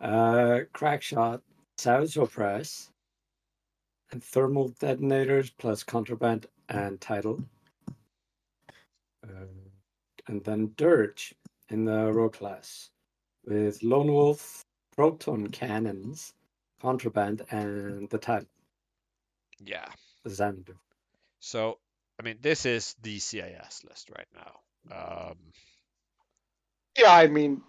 [0.00, 1.40] Uh, Crackshot,
[1.78, 2.91] Savage Press,
[4.12, 7.42] and Thermal Detonators plus Contraband and Title.
[9.24, 9.46] Uh,
[10.28, 11.34] and then Dirge
[11.70, 12.90] in the Rogue class
[13.44, 16.34] with Lone Wolf, Proton Cannons,
[16.80, 18.48] Contraband, and the Title.
[19.64, 19.88] Yeah.
[20.28, 20.74] Xanadu.
[21.40, 21.78] So
[22.20, 25.30] I mean, this is the CIS list right now.
[25.30, 25.36] Um,
[26.96, 27.62] Yeah, I mean,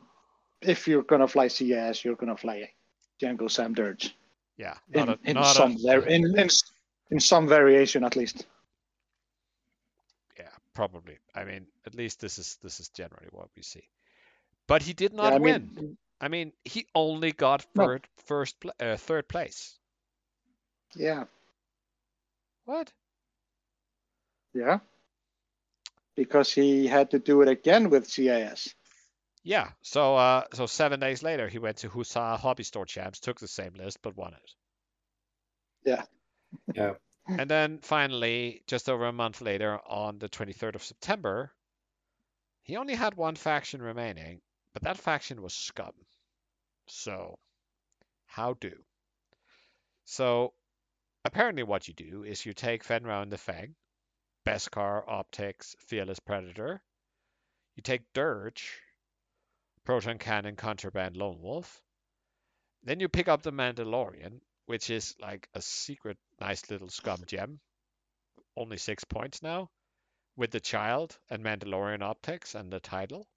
[0.62, 2.70] if you're gonna fly CIS, you're gonna fly
[3.22, 4.16] Django Zam Dirge
[4.58, 6.50] yeah, in, a, in not a- some in, in
[7.12, 8.46] in some variation at least.
[10.38, 11.18] yeah, probably.
[11.36, 13.88] I mean, at least this is this is generally what we see.
[14.68, 15.72] But he did Yeah, not I win.
[15.78, 17.88] mean, I mean, he only got No.
[17.88, 19.80] third, first, pla- uh, third place.
[20.96, 21.26] yeah,
[22.66, 22.94] What?
[24.54, 24.80] yeah,
[26.16, 28.76] because he had to do it again with CIS.
[29.44, 29.72] Yeah.
[29.82, 33.48] So, uh, so seven days later, he went to Husa Hobby Store Champs, took the
[33.48, 34.52] same list, but won it.
[35.86, 36.04] Yeah.
[36.74, 36.94] Yeah.
[37.28, 41.54] And then finally, just over a month later, on the 23rd of September,
[42.64, 44.42] he only had one faction remaining,
[44.74, 45.94] but that faction was Scum.
[46.88, 47.40] So,
[48.26, 48.74] how do?
[50.06, 50.54] So,
[51.26, 53.76] apparently, what you do is you take Fenn Rau and the Fang,
[54.46, 56.84] Beskar, Optics, Fearless Predator.
[57.76, 58.82] You take Dirge,
[59.86, 61.82] Proton Cannon, Contraband, Lone Wolf.
[62.84, 67.60] Then you pick up the Mandalorian, which is like a secret, nice little scum gem.
[68.56, 69.70] Only six points now,
[70.36, 73.28] with the child and Mandalorian optics and the title,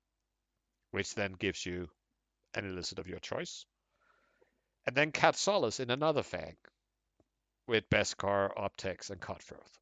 [0.90, 1.88] which then gives you
[2.54, 3.66] an illicit of your choice.
[4.86, 6.56] And then Kad Solus in another fang,
[7.66, 9.78] with Beskar, optics, and Cutthroat.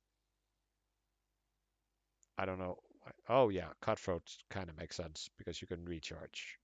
[2.39, 2.79] I don't know.
[3.05, 6.59] Why- Oh yeah, Cutthroat kind of makes sense because you can recharge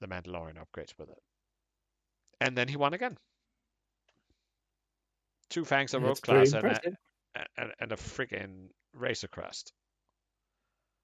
[0.00, 1.22] the Mandalorian upgrades with it.
[2.40, 3.18] And then he won again.
[5.50, 6.96] Two fangs of That's rogue class and a, impressive.
[7.56, 9.72] and, and a friggin' Razor Crest.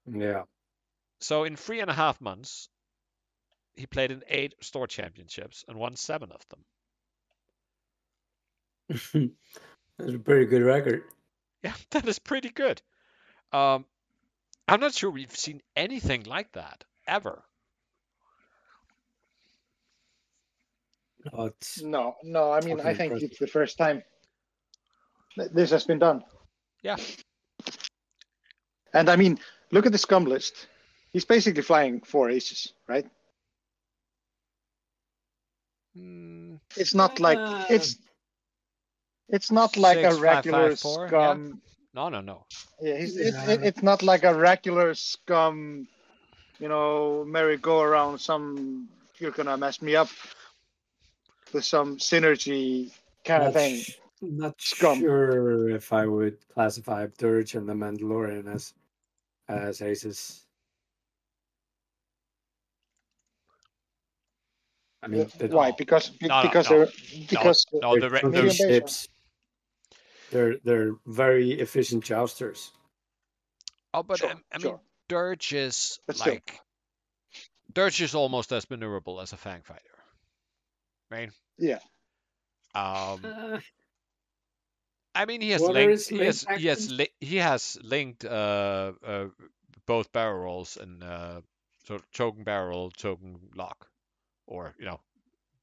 [0.07, 0.43] Yeah.
[1.21, 2.69] So in three and a half months,
[3.75, 6.65] he played in eight store championships and won seven of them.
[9.99, 11.05] That's a pretty good record.
[11.63, 12.83] Yeah, that is pretty good.
[13.55, 13.87] Um,
[14.69, 17.45] I'm not sure we've seen anything like that ever.
[21.33, 21.51] Oh,
[21.83, 23.31] No, no, I mean, I think impressive.
[23.31, 24.03] it's the first time
[25.53, 26.25] this has been done.
[26.83, 26.97] Yeah.
[28.95, 29.39] And I mean,
[29.73, 30.67] look at the scum list.
[31.13, 33.07] He's basically flying four aces, right?
[35.95, 37.39] Hmm, It's not like
[37.71, 37.97] it's
[39.29, 41.37] it's not like Six, a regular five, four, yeah.
[41.95, 42.13] Scum.
[42.13, 42.47] no, no, no.
[42.81, 43.51] Yeah, he's, It, Yeah.
[43.51, 45.89] it, it's not like a regular scum.
[46.61, 48.19] You know, merry-go-around.
[48.21, 50.09] Some you're gonna mess me up
[51.53, 52.93] with some synergy
[53.25, 53.81] kind of not, thing.
[53.81, 55.01] sh- not Scum.
[55.01, 58.73] sure if I would classify Dirge and the Mandalorian as
[59.49, 60.47] as aces.
[65.03, 65.71] I mean, the, Why?
[65.71, 65.75] No.
[65.77, 66.79] Because be- No, no, because no.
[66.79, 66.89] they're
[67.29, 69.09] because No, the, they're re- chunky the Medium ships.
[70.35, 72.73] They're they're very efficient jousters.
[73.95, 74.81] oh, but Sure, um, I mean, sure.
[75.09, 76.33] Dirge is But still.
[76.35, 76.61] like
[77.73, 79.97] Dirge is almost as maneuverable as a Fang fighter,
[81.09, 81.31] right?
[81.57, 81.79] Yeah.
[82.75, 83.61] Um, Uh,
[85.15, 85.93] I mean, he has linked.
[85.93, 89.27] his He main has, he has li- he has linked uh, uh,
[89.87, 91.41] both barrel rolls and uh,
[91.85, 93.89] so choking barrel roll, choking lock,
[94.47, 95.01] or you know,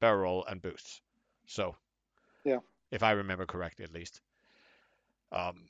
[0.00, 1.02] barrel and boosts.
[1.46, 1.76] So,
[2.44, 2.60] Yeah.
[2.90, 4.22] if I remember correctly, at least.
[5.32, 5.68] Um,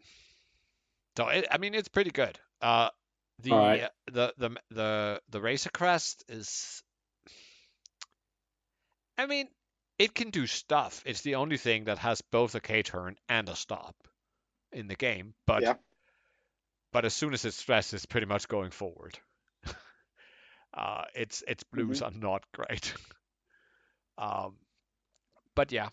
[1.17, 2.39] so it, I mean, it's pretty good.
[2.61, 2.91] Uh,
[3.41, 3.91] the Alright.
[4.13, 6.83] the the the the Razor Crest is.
[9.19, 9.49] I mean,
[9.99, 11.03] it can do stuff.
[11.07, 13.97] It's the only thing that has both a K turn and a stop
[14.73, 15.35] in the game.
[15.47, 15.75] But Yeah.
[16.93, 19.19] but as soon as it's stressed, it's pretty much going forward.
[20.75, 22.03] uh, its its blues Mm-hmm.
[22.03, 22.95] are not great.
[24.19, 24.57] um,
[25.55, 25.89] but yeah.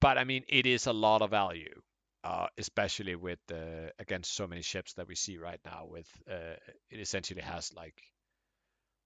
[0.00, 1.82] But I mean, it is a lot of value,
[2.24, 5.86] uh, especially with uh, against so many ships that we see right now.
[5.88, 6.56] With uh,
[6.90, 8.02] it essentially has like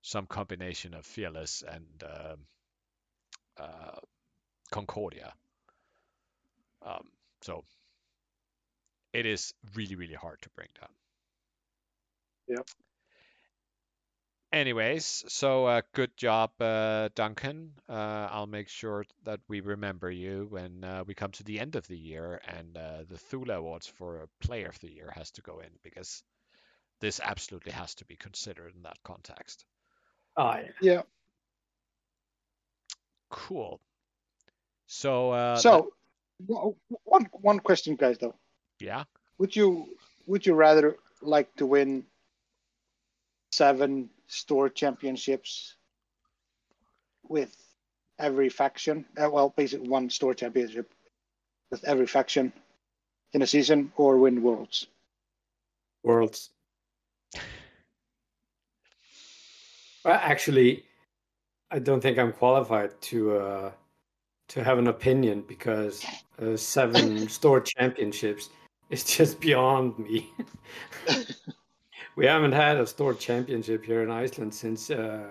[0.03, 2.39] some combination of fearless and um,
[3.59, 3.99] uh,
[4.71, 5.33] Concordia.
[6.85, 7.09] Um,
[7.43, 7.65] so
[9.13, 10.91] it is really, really hard to bring down.
[12.49, 12.69] Yep.
[14.53, 17.73] Anyways, so uh, good job, uh, Duncan.
[17.89, 21.75] Uh, I'll make sure that we remember you when uh, we come to the end
[21.75, 25.43] of the year and uh, the Thule Awards for Player of the Year has to
[25.43, 26.23] go in because
[27.01, 29.65] this absolutely has to be considered in that context.
[30.37, 30.69] oh, yeah.
[30.83, 31.03] Yeah.
[33.31, 33.81] Cool.
[34.87, 35.95] So, uh, So,
[36.47, 38.19] w- one one question, guys.
[38.19, 38.35] Though,
[38.79, 39.05] yeah.
[39.39, 39.87] would you
[40.27, 42.05] would you rather like to win
[43.53, 45.77] seven store championships
[47.29, 47.57] with
[48.19, 49.05] every faction?
[49.17, 50.93] Uh, well, basically one store championship
[51.71, 52.53] with every faction
[53.33, 54.87] in a season or win worlds.
[56.03, 56.51] Worlds.
[60.05, 60.85] Well, actually,
[61.71, 63.73] I don't think I'm qualified to uh,
[64.49, 66.05] to have an opinion because
[66.41, 68.51] uh, seven store championships
[68.91, 70.31] is just beyond me.
[72.17, 75.25] we haven't had a store championship here in Iceland since uh,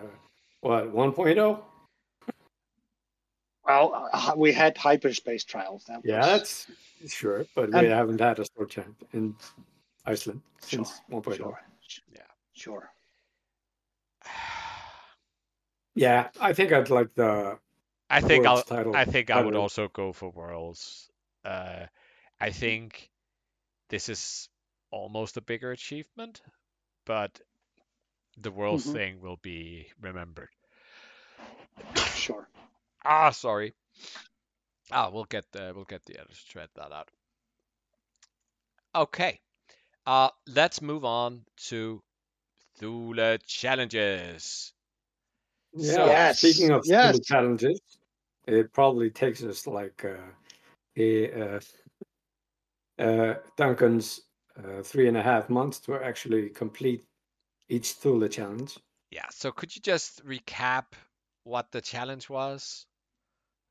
[0.61, 1.59] what 1.0.
[3.65, 5.85] Well, uh, we had hyperspace trials.
[5.85, 6.67] That Yeah, was-
[7.03, 9.35] that's sure, but we haven't had a store champ in
[10.05, 11.37] Iceland sure, since 1.0.
[11.37, 11.57] sure,
[12.13, 12.21] Yeah.
[12.53, 12.91] sure.
[15.93, 17.59] Yeah, I think I'd like the
[18.09, 18.61] I think I'll.
[18.63, 18.95] Title.
[18.95, 21.09] I think I would also go for Worlds.
[21.43, 21.85] Uh,
[22.39, 23.09] I think
[23.89, 24.47] this is
[24.89, 26.41] almost a bigger achievement,
[27.05, 27.39] but
[28.37, 28.93] the Worlds Mhm.
[28.93, 30.49] thing will be remembered.
[32.15, 32.47] Sure.
[33.03, 33.73] Ah, sorry.
[34.91, 37.09] Ah, we'll get the we'll get the editor to shred that out.
[38.93, 39.39] Okay.
[40.05, 42.01] Uh, let's move on to
[42.77, 44.73] Thule challenges.
[45.73, 45.93] Yeah.
[45.93, 47.15] So- Yes, Speaking of yes.
[47.15, 47.79] school challenges,
[48.47, 50.31] it probably takes us like uh,
[50.97, 51.59] a uh,
[52.99, 54.21] uh, Duncan's
[54.57, 57.03] uh, three and a half months to actually complete
[57.69, 58.77] each Thule challenge.
[59.11, 59.27] Yeah.
[59.31, 60.93] So could you just recap
[61.43, 62.85] what the challenge was?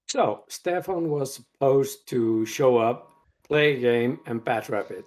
[0.08, 3.12] So Stefan was supposed to show up,
[3.46, 5.04] play a game, and bat rap it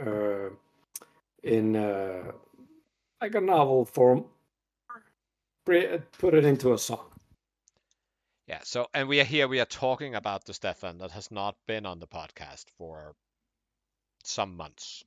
[0.00, 0.50] uh,
[1.42, 2.32] in uh,
[3.20, 4.24] like a novel form.
[5.64, 7.10] Put it into a song.
[8.46, 8.60] Yeah.
[8.62, 9.48] So and we are here.
[9.48, 13.14] We are talking about the Stefan that has not been on the podcast for
[14.22, 15.04] some months.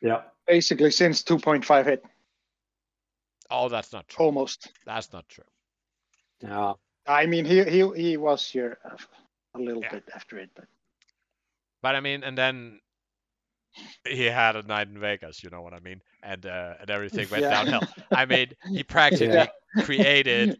[0.00, 0.22] Yeah.
[0.46, 2.04] Basically, since 2.5 hit,
[3.50, 4.26] Oh, that's not true.
[4.26, 4.72] almost.
[4.84, 5.44] That's not true.
[6.40, 6.74] Yeah.
[7.06, 8.96] I mean, he he he was here uh,
[9.54, 9.90] a little Yeah.
[9.90, 10.66] bit after it, but
[11.82, 12.80] But I mean, and then
[14.04, 15.42] he had a night in Vegas.
[15.42, 16.00] You know what I mean?
[16.22, 17.48] And uh, and everything went Yeah.
[17.48, 17.84] downhill.
[18.12, 19.50] I mean, he practically Yeah.
[19.78, 20.56] created,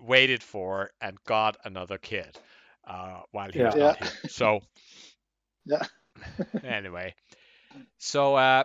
[0.00, 2.38] waited for, and got another kid
[2.86, 3.94] uh, while he was Yeah.
[3.94, 4.14] not here.
[4.26, 4.60] So
[5.66, 5.82] Yeah.
[6.62, 7.14] anyway,
[7.98, 8.64] so uh,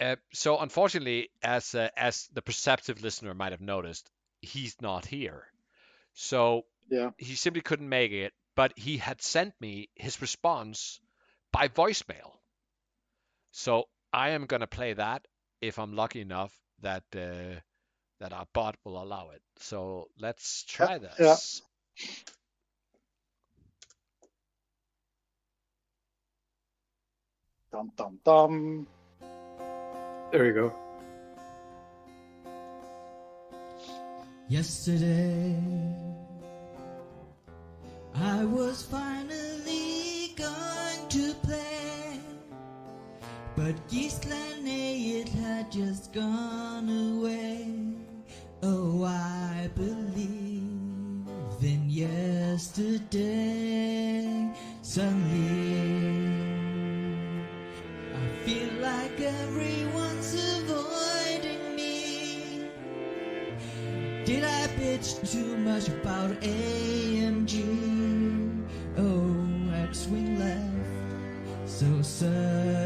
[0.00, 5.46] uh, so unfortunately, as uh, as the perceptive listener might have noticed, he's not here.
[6.14, 7.10] So Yeah.
[7.18, 8.32] he simply couldn't make it.
[8.54, 11.00] But he had sent me his response
[11.52, 12.32] by voicemail.
[13.52, 15.26] So I am gonna play that
[15.60, 17.60] if I'm lucky enough that uh,
[18.20, 19.42] that our bot will allow it.
[19.58, 20.98] So let's try yeah.
[20.98, 21.62] this.
[27.72, 28.86] Dum dum dum.
[30.30, 30.72] There you go.
[34.48, 35.56] Yesterday,
[38.14, 42.20] I was finally going to play,
[43.56, 47.72] but Gisline, it had just gone away.
[48.62, 50.62] Oh, I believe
[51.62, 53.32] in yesterday.
[54.82, 55.51] Suddenly,
[65.24, 67.62] too much about AMG?
[68.98, 69.46] Oh,
[69.88, 70.72] X-Wing left
[71.66, 72.81] so suddenly.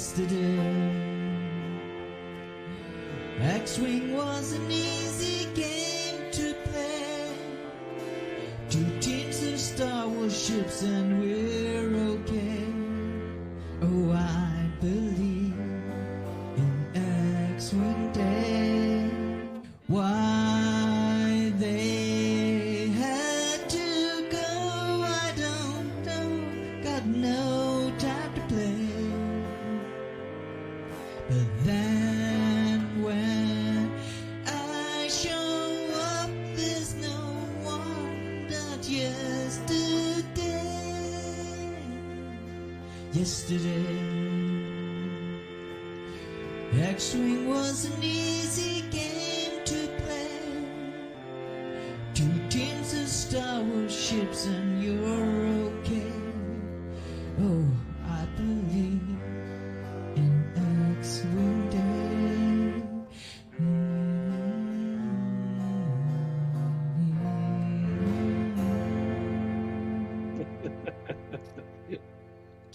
[0.00, 0.58] Yesterday,
[3.38, 7.32] X-Wing was an easy game to play.
[8.70, 11.99] Two teams of Star Wars ships and we're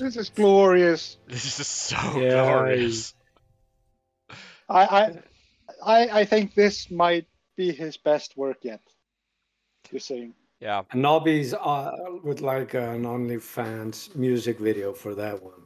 [0.05, 1.17] This is glorious.
[1.27, 3.15] This is so Yeah, glorious.
[4.69, 5.19] I, I,
[5.83, 7.25] I, I think this might
[7.57, 8.81] be his best work yet.
[9.91, 10.35] Just saying.
[10.59, 10.83] Yeah.
[10.91, 11.91] And Nobby's uh,
[12.23, 15.63] would like an OnlyFans music video for that one.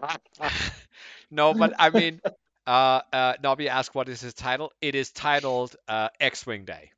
[1.30, 2.22] no, but I mean,
[2.66, 4.72] uh, uh, Nobby asked what is his title.
[4.80, 6.90] It is titled uh, X-Wing Day,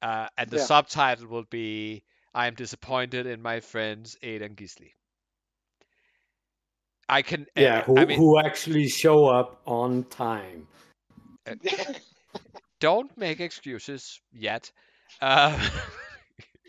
[0.00, 0.64] uh, and the Yeah.
[0.64, 4.92] subtitle will be "I am disappointed in my friends Aiden Gisli."
[7.10, 7.42] I can.
[7.42, 10.66] uh, Yeah, who, I mean, who actually show up on time.
[12.80, 14.70] don't make excuses yet.
[15.20, 15.58] Uh,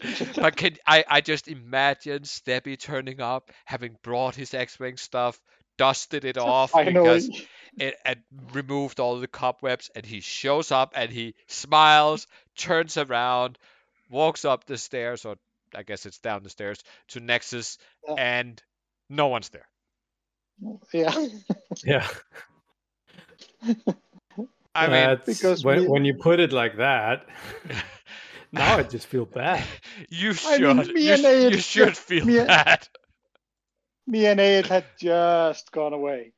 [0.35, 5.39] but can I, I just imagine Stebbi turning up, having brought his X-wing stuff,
[5.77, 7.47] dusted it off because Finally.
[7.77, 8.23] it had
[8.53, 12.27] removed all the cobwebs, and he shows up and he smiles,
[12.57, 13.57] turns around,
[14.09, 15.35] walks up the stairs, or
[15.75, 16.79] I guess it's down the stairs
[17.09, 17.77] to Nexus,
[18.07, 18.15] Yeah.
[18.17, 18.61] and
[19.09, 19.67] no one's there.
[20.93, 21.15] Yeah.
[21.85, 22.07] Yeah.
[24.73, 27.25] I mean, That's- Because when, we- when you put it like that,
[28.51, 29.63] now I just feel bad.
[30.09, 32.87] you I should, mean, me you, and sh- you should feel me bad.
[34.07, 36.33] Me and Ed had just gone away.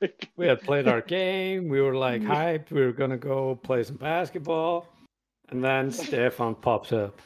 [0.00, 1.68] Like, We had played our game.
[1.68, 2.70] We were like hyped.
[2.70, 4.86] We were gonna go play some basketball,
[5.50, 7.20] and then Stefan pops up.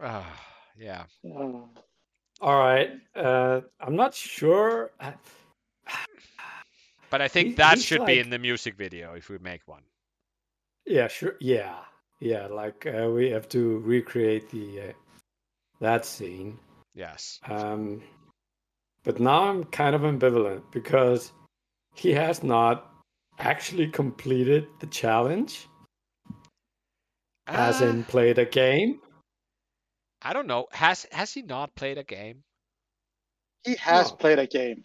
[0.00, 0.40] Ah,
[0.78, 1.04] yeah.
[1.24, 1.60] uh,
[2.40, 2.90] All right.
[3.14, 4.90] Uh, I'm not sure.
[7.10, 9.82] But I think He- that should be in the music video if we make one.
[10.86, 11.36] Yeah, sure.
[11.40, 11.78] Yeah,
[12.20, 12.46] yeah.
[12.46, 14.92] Like uh, we have to recreate the uh,
[15.80, 16.58] that scene.
[16.94, 17.40] Yes.
[17.48, 18.02] Um,
[19.04, 21.32] but now I'm kind of ambivalent because
[21.94, 22.90] he has not
[23.38, 25.66] actually completed the challenge,
[27.46, 29.00] as Ah, in played a game.
[30.22, 30.66] I don't know.
[30.72, 32.42] Has has he not played a game?
[33.64, 34.16] he has No.
[34.16, 34.84] played a game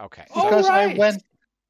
[0.00, 0.24] Okay.
[0.34, 1.22] Because I went.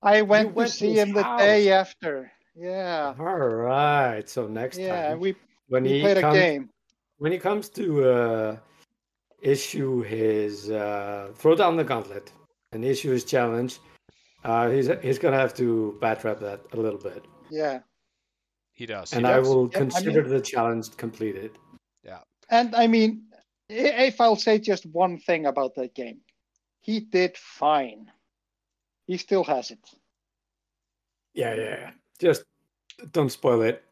[0.02, 1.40] I went, went to to see his him the house.
[1.40, 2.32] day after.
[2.54, 3.14] Yeah.
[3.18, 4.28] All right.
[4.28, 5.10] So next Yeah.
[5.10, 5.36] time We,
[5.68, 6.70] when we he played comes, a game.
[7.18, 8.56] when he comes to uh,
[9.40, 12.32] issue his uh, throw down the gauntlet
[12.72, 13.78] and issue his challenge,
[14.44, 17.80] uh, he's he's gonna have to backtrack that a little bit, Yeah.
[18.72, 19.12] He does.
[19.12, 19.48] and he I does.
[19.48, 21.52] will Yep, I consider mean- the challenge completed.
[22.50, 23.24] And I mean,
[23.68, 26.20] if I'll say just one thing about that game,
[26.82, 28.10] he did fine.
[29.06, 29.80] He still has it.
[31.34, 31.90] Yeah, yeah, yeah.
[32.18, 32.44] Just
[33.12, 33.84] don't spoil it.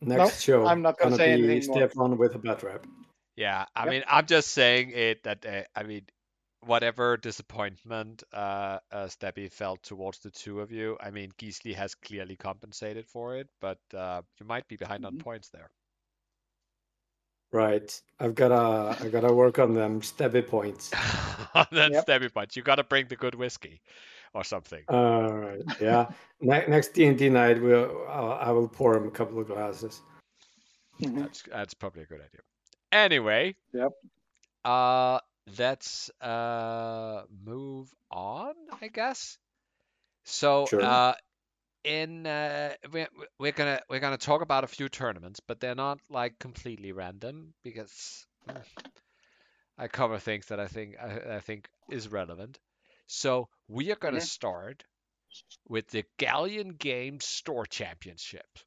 [0.00, 1.62] Next Nope, show, I'm not gonna gonna say be anything.
[1.62, 2.86] Stefan with a bat rap.
[3.36, 3.66] Yeah.
[3.74, 3.90] I Yep.
[3.90, 6.06] mean, I'm just saying it that uh, I mean,
[6.60, 11.94] whatever disappointment uh, uh Stebbi felt towards the two of you, I mean, Gisli has
[11.94, 15.18] clearly compensated for it, but uh, you might be behind on Mhm.
[15.18, 15.70] points there.
[17.52, 18.00] Right.
[18.20, 20.90] I've gotta I gotta work on them stabby points.
[21.72, 22.06] then Yep.
[22.06, 22.56] Stebbi punch.
[22.56, 23.80] You got to bring the good whiskey
[24.34, 24.84] or something.
[24.88, 25.62] All right.
[25.80, 26.10] Yeah.
[26.40, 29.46] ne- next D and D night, we'll I'll, I will pour him a couple of
[29.46, 30.02] glasses.
[31.00, 31.20] Mhm.
[31.22, 32.40] That's that's probably a good idea.
[32.92, 33.54] Anyway.
[33.72, 33.92] Yep.
[34.64, 35.20] Uh,
[35.58, 39.38] let's uh move on, I guess.
[40.24, 40.82] So Sure.
[40.82, 41.14] uh,
[41.88, 43.08] in uh, we're
[43.38, 47.54] we're gonna we're gonna talk about a few tournaments, but they're not like completely random
[47.64, 48.62] because mm,
[49.78, 52.58] I cover things that I think I, I think is relevant.
[53.06, 54.20] So we are gonna Mhm.
[54.20, 54.84] start
[55.68, 58.58] with the Galleon Games Store Championship.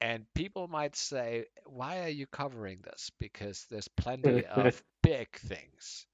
[0.00, 3.10] And people might say, why are you covering this?
[3.18, 6.06] Because there's plenty of big things.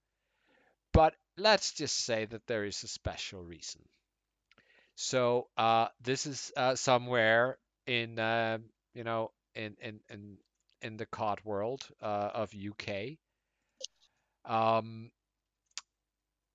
[0.93, 3.89] But let's just say that there is a special reason.
[4.95, 8.59] So uh, this is uh, somewhere in, uh,
[8.95, 10.36] you know, in, in, in,
[10.80, 13.18] in the card world uh, of UK.
[14.45, 15.11] Um,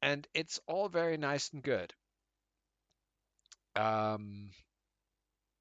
[0.01, 1.93] and it's all very nice and good.
[3.75, 4.49] Um,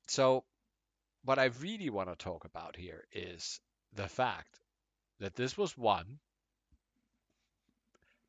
[0.09, 0.45] so
[1.25, 3.61] what I really want to talk about here is
[3.95, 4.59] the fact
[5.19, 6.19] that this was won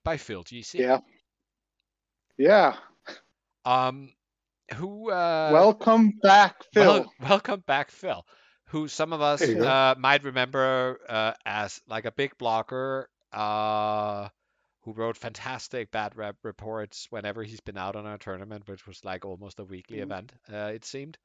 [0.04, 0.80] by Phil GC.
[0.80, 1.00] Yeah.
[2.38, 2.76] Yeah.
[3.66, 4.14] Um,
[4.76, 5.10] who?
[5.12, 6.86] Uh, Welcome back, Phil.
[6.86, 8.26] wel- welcome back, Phil.
[8.70, 14.28] Who some of us There uh, might remember uh, as like a big blogger uh,
[14.82, 19.04] who wrote fantastic bad rep reports whenever he's been out on a tournament, which was
[19.06, 20.04] like almost a weekly Mhm.
[20.04, 20.34] event.
[20.52, 21.18] Uh, it seemed.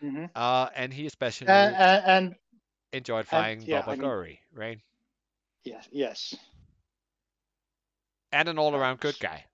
[0.00, 2.34] hmm Uh, and he especially And, and, and
[2.92, 4.80] enjoyed flying yeah, Boba I mean- Guri, right?
[5.64, 6.34] yes, yes.
[8.32, 9.44] And an all-around good guy.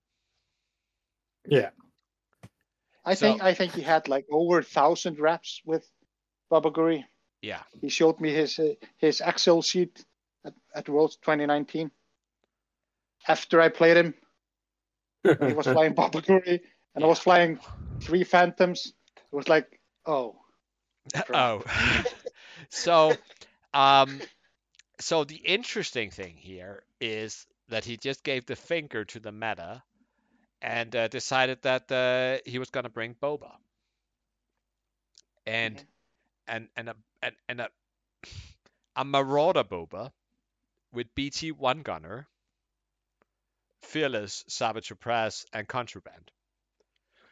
[1.47, 1.71] Yeah.
[3.05, 5.89] I So- think I think he had like over a thousand reps with
[6.51, 7.05] Boba Guri.
[7.43, 7.63] Yeah.
[7.81, 8.59] He showed me his
[8.97, 10.05] his Excel sheet
[10.45, 11.91] at, at Worlds 2019.
[13.27, 14.15] After I played him,
[15.23, 16.61] he was flying Boba Guri,
[16.95, 17.59] and I was flying
[18.01, 18.93] three Phantoms.
[19.17, 20.37] It was like, oh,
[21.33, 21.63] Oh,
[22.71, 23.13] so,
[23.73, 24.21] um,
[25.01, 29.83] so the interesting thing here is that he just gave the finger to the meta
[30.65, 33.53] and uh, decided that uh, he was going to bring Boba.
[35.47, 35.87] And Mhm.
[36.47, 37.71] and and a and, and a
[38.97, 40.13] a Marauder Boba
[40.93, 42.29] with BT one gunner,
[43.83, 46.31] Fearless, Saboteur Press, and Contraband.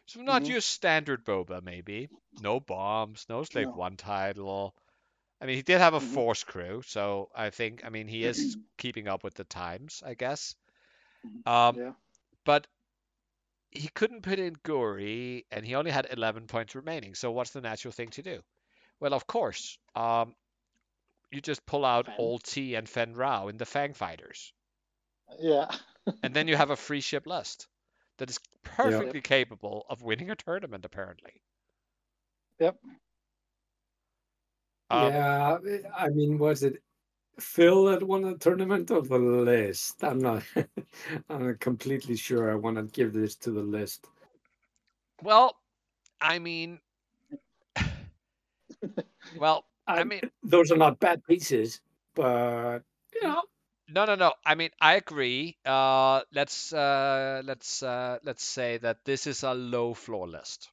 [0.06, 0.48] So not Mhm.
[0.48, 2.10] your standard Boba, maybe.
[2.38, 3.74] No bombs, no Slave No.
[3.74, 4.74] One title.
[5.40, 6.00] I mean, he did have a Mhm.
[6.00, 10.14] force crew, so I think, I mean, he is keeping up with the times, I
[10.14, 10.56] guess.
[11.24, 11.44] Mhm.
[11.46, 11.92] Um, Yeah.
[12.44, 12.66] But
[13.72, 17.14] he couldn't put in Guri, and he only had 11 points remaining.
[17.14, 18.40] So what's the natural thing to do?
[19.00, 20.34] Well, of course, um,
[21.30, 22.14] you just pull out Fang.
[22.18, 24.52] Old T and Fenn Rau in the Fang Fighters,
[25.40, 25.68] yeah,
[26.22, 27.66] and then you have a free ship list
[28.18, 31.40] that is perfectly capable of winning a tournament, apparently.
[32.60, 32.76] Yep.
[34.90, 35.58] Um, yeah,
[35.96, 36.82] I mean, was it
[37.38, 40.02] Phil had won the tournament or the list?
[40.04, 40.44] I'm not.
[41.28, 42.50] I'm not completely sure.
[42.50, 44.06] I want to give this to the list.
[45.22, 45.56] Well,
[46.20, 46.80] I mean,
[49.38, 51.80] well, I mean, Those are not bad pieces,
[52.14, 52.80] but
[53.14, 53.42] you know,
[53.88, 54.34] no, no, no.
[54.44, 55.56] I mean, I agree.
[55.64, 60.70] Uh, let's uh, let's uh, let's say that this is a low floor list,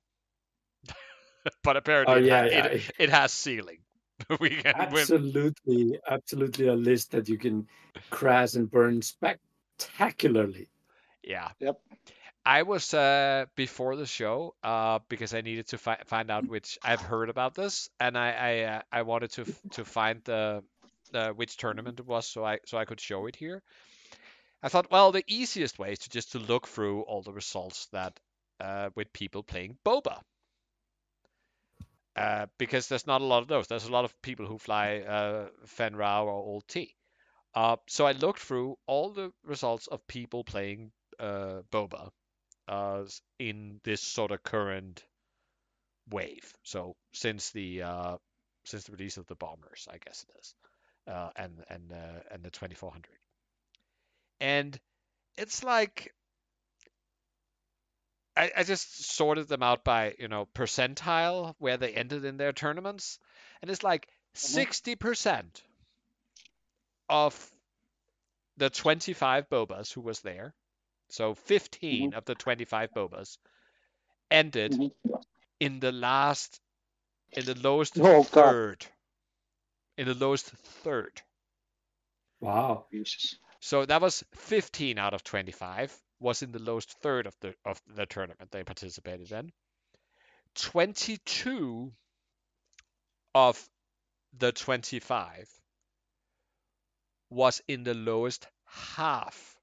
[1.64, 2.66] but apparently Oh, yeah, ha- yeah.
[2.68, 3.80] it, it has ceiling.
[4.40, 5.02] We can win.
[5.02, 7.68] absolutely, absolutely a list that you can
[8.10, 10.70] crash and burn spectacularly.
[11.24, 11.50] Yeah.
[11.60, 11.80] Yep.
[12.46, 16.80] I was uh, before the show uh, because I needed to fi- find out which
[16.84, 20.64] I've heard about this, and I I, uh, I wanted to f- to find the
[21.14, 23.62] uh, which tournament it was, so I so I could show it here.
[24.64, 27.88] I thought, well, the easiest way is to just to look through all the results
[27.92, 28.20] that
[28.60, 30.20] uh, with people playing Boba.
[32.20, 33.68] Uh, because there's not a lot of those.
[33.68, 36.94] There's a lot of people who fly uh, Fenn Rau or Old T.
[37.56, 42.10] Uh, so I looked through all the results of people playing uh, Boba
[42.68, 43.04] uh,
[43.40, 45.02] in this sort of current
[46.10, 46.54] wave.
[46.64, 48.18] So since the uh,
[48.66, 50.56] since the release of the bombers, I guess it is,
[51.08, 51.94] and and
[52.32, 53.06] and the 2400,
[54.42, 54.78] and
[55.38, 56.14] it's like
[58.40, 62.54] I, I just sorted them out by you know percentile where they ended in their
[62.54, 63.20] tournaments,
[63.62, 65.62] and it's like 60%
[67.10, 67.52] of
[68.56, 70.54] the 25 bobas who was there,
[71.10, 73.38] so 15 of the 25 bobas
[74.32, 74.92] ended Mhm.
[75.60, 76.62] in the last
[77.34, 78.32] in the lowest Oh, God.
[78.32, 78.86] third
[79.98, 81.22] in the lowest third
[82.40, 82.86] Wow.
[82.90, 83.36] Jesus.
[83.60, 87.82] so that was 15 out of 25 was in the lowest third of the of
[87.88, 89.52] the tournament they participated in.
[90.56, 91.92] 22
[93.36, 93.70] of
[94.38, 95.50] the 25
[97.30, 99.56] was in the lowest half.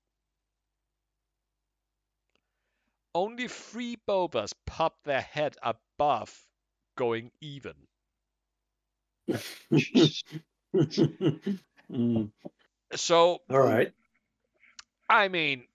[3.14, 6.46] Only three bobas popped their head above
[6.96, 7.74] going even.
[11.88, 12.32] Mm,
[12.96, 13.92] so All right.
[15.08, 15.66] I mean,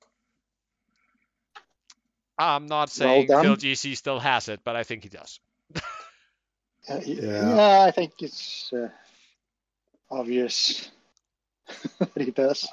[2.41, 3.43] I'm not saying done.
[3.43, 5.39] Phil GC still has it, but I think he does.
[6.89, 7.55] Uh, Yeah.
[7.55, 7.81] yeah.
[7.87, 8.89] I think it's uh,
[10.09, 10.89] obvious
[11.99, 12.67] that he does.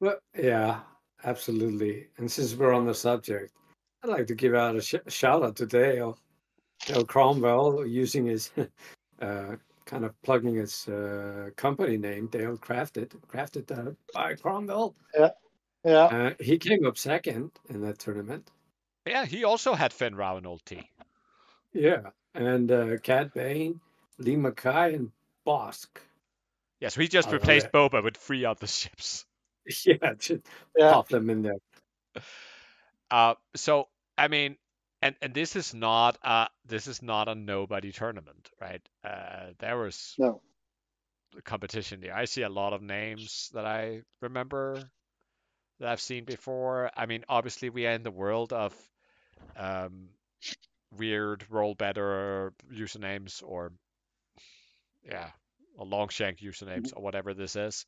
[0.00, 0.80] Well, yeah,
[1.24, 2.08] absolutely.
[2.18, 3.52] And since we're on the subject,
[4.02, 6.18] I'd like to give out a sh- shout out to Dale,
[6.86, 8.50] Dale Cromwell, using his
[9.22, 9.54] uh,
[9.84, 14.96] kind of plugging his uh, company name, Dale Crafted, crafted uh, by Cromwell.
[15.14, 15.30] Yeah.
[15.84, 18.50] Uh, he came up second in that tournament.
[19.06, 20.90] Yeah, he also had Fenn Rau and Old T.
[21.72, 23.80] Yeah, and uh, Cad Bane,
[24.18, 25.12] Lee Mackay, and
[25.46, 25.98] Bossk.
[26.80, 27.70] Yes, we just I replaced it.
[27.70, 29.26] Boba with three other ships.
[29.84, 30.42] Yeah, just
[30.76, 30.90] Yeah.
[30.90, 31.58] pop them in there.
[33.10, 33.88] Uh, so
[34.18, 34.56] I mean,
[35.02, 38.86] and and this is not uh this is not a nobody tournament, right?
[39.04, 40.42] Uh, there was No.
[41.44, 42.14] competition there.
[42.14, 44.90] I see a lot of names that I remember
[45.80, 46.90] that I've seen before.
[46.96, 48.74] I mean, obviously we are in the world of
[49.56, 50.08] um,
[50.96, 53.72] weird roll better usernames or
[55.04, 55.30] yeah,
[55.76, 57.86] or longshank usernames or whatever this is.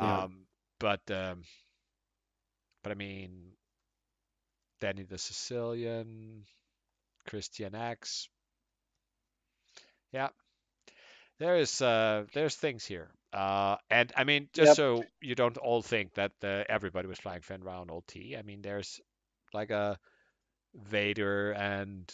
[0.00, 0.24] Yeah.
[0.24, 0.46] Um,
[0.78, 1.42] but um,
[2.82, 3.52] but I mean,
[4.80, 6.46] Danny the Sicilian,
[7.26, 8.28] Christian X.
[10.12, 10.28] Yeah,
[11.38, 13.10] there is uh, there's things here.
[13.32, 14.76] Uh, and I mean, just Yep.
[14.76, 18.36] so you don't all think that uh, everybody was flying Fenn Rau on Old T.
[18.36, 19.00] I mean, there's
[19.52, 19.98] like a
[20.74, 22.12] Vader and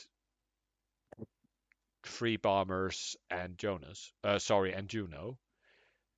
[2.05, 4.13] three bombers and Jonus.
[4.25, 5.39] Uh, sorry, and Juno.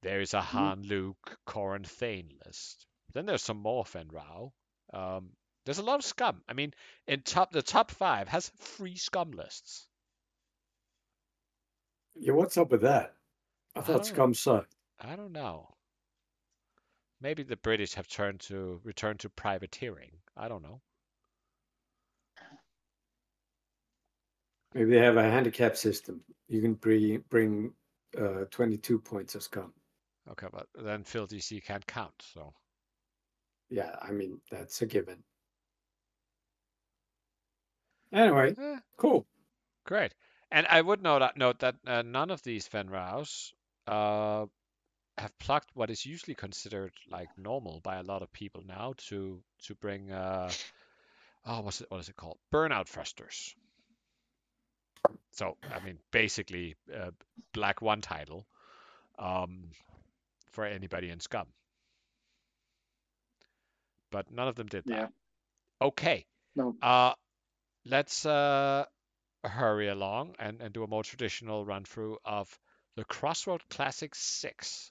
[0.03, 2.87] There is a Han, Luke, Corran, Thane list.
[3.15, 4.53] Then there's some more Fenn Rau.
[4.93, 5.31] Um,
[5.65, 6.43] there's a lot of scum.
[6.49, 6.75] I mean,
[7.07, 9.87] in top the top five has three scum lists.
[12.17, 13.15] Yeah, what's up with that?
[13.77, 14.75] I I thought don't- Scum sucked.
[15.01, 15.69] I don't know.
[17.21, 20.11] Maybe the British have turned to returned to privateering.
[20.37, 20.81] I don't know.
[24.75, 26.21] Maybe they have a handicap system.
[26.49, 27.73] You can bring bring
[28.19, 29.73] uh, 22 points of Scum.
[30.31, 32.55] Okay, but then Phil DC can't count, so
[33.71, 35.23] Yeah, I mean that's a given.
[38.13, 39.27] Anyway, eh, cool.
[39.87, 40.15] great.
[40.51, 43.55] And I would note that, note that uh, none of these Fenn Raus
[43.87, 44.45] uh,
[45.17, 49.43] have plucked what is usually considered like normal by a lot of people now to
[49.65, 50.51] to bring uh,
[51.47, 53.55] oh what's it what is it called burnout thrusters.
[55.33, 57.11] So I mean basically uh,
[57.53, 58.47] black one title
[59.19, 59.71] um,
[60.51, 61.47] for anybody in Scum.
[64.11, 64.95] But none of them did that.
[64.95, 65.07] Yeah.
[65.81, 66.27] Okay.
[66.55, 66.77] No.
[66.83, 67.15] Uh,
[67.87, 68.85] let's uh,
[69.43, 72.59] hurry along and, and do a more traditional run through of
[72.97, 74.91] the Crossroad Classic 6.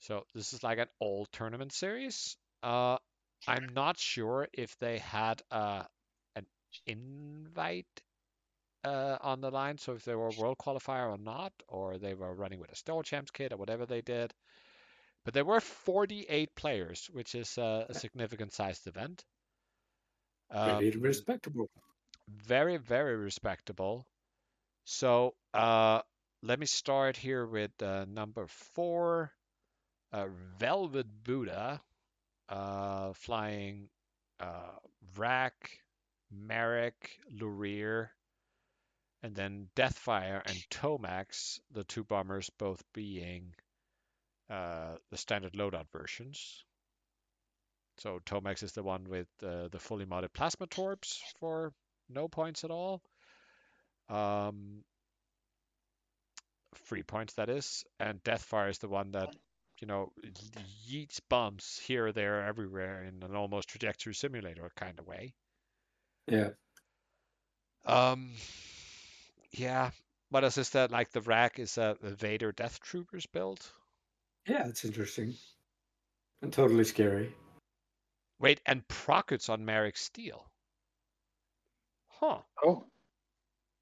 [0.00, 2.36] So this is like an all tournament series.
[2.62, 2.98] Uh,
[3.46, 5.84] I'm not sure if they had uh,
[6.36, 6.46] an
[6.86, 8.02] invite
[8.84, 12.14] uh, on the line, so if they were a world qualifier or not, or they
[12.14, 14.34] were running with a Store Champs kit or whatever they did.
[15.24, 19.24] But there were 48 players, which is uh, a significant sized event.
[20.52, 21.70] Very Um, respectable.
[22.28, 24.06] very very respectable
[24.84, 26.00] so uh
[26.42, 29.32] let me start here with uh, number four
[30.12, 30.26] uh,
[30.58, 31.80] velvet buddha
[32.48, 33.88] uh flying
[34.40, 34.76] uh
[35.16, 35.80] rack
[36.30, 38.08] merrick lurir
[39.24, 43.52] and then deathfire and tomax the two bombers both being
[44.50, 46.64] uh the standard loadout versions
[47.98, 51.72] so Tomax is the one with uh, the fully modded plasma torps for
[52.08, 53.02] no points at all.
[54.08, 54.82] Um,
[56.86, 57.84] free points, that is.
[58.00, 59.34] And Deathfire is the one that,
[59.80, 60.12] you know,
[60.90, 65.34] yeets bombs here, there, everywhere in an almost trajectory simulator kind of way.
[66.26, 66.50] Yeah.
[67.86, 68.32] Um,
[69.58, 69.90] yeah.
[70.30, 70.90] What else is that?
[70.90, 73.60] Like the rack is a, a Vader Death Troopers build.
[74.48, 75.34] Yeah, it's interesting.
[76.42, 77.32] And totally scary.
[78.40, 80.46] Wait, and Prockets on Merrick Steel.
[82.08, 82.38] Huh.
[82.64, 82.84] Oh,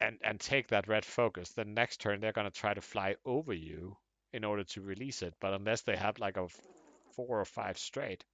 [0.00, 3.52] and and take that red focus, then next turn they're gonna try to fly over
[3.52, 3.96] you
[4.32, 5.34] in order to release it.
[5.40, 6.48] But unless they have like a
[7.12, 8.24] four or five straight,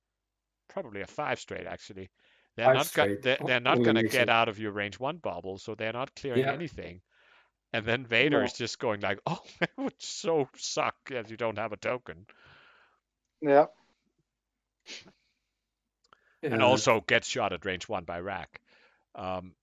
[0.68, 2.11] probably a five straight actually,
[2.57, 5.59] they're Five not, go- they're, they're not gonna get out of your range one bubble,
[5.59, 6.52] so they're not clearing Yeah.
[6.52, 7.00] anything.
[7.72, 8.44] And then Vader No.
[8.44, 12.26] is just going like, "Oh, it would so suck if you don't have a token,"
[13.40, 13.66] Yeah.
[16.42, 18.61] and also gets shot at range one by Rack.
[19.14, 19.55] Um,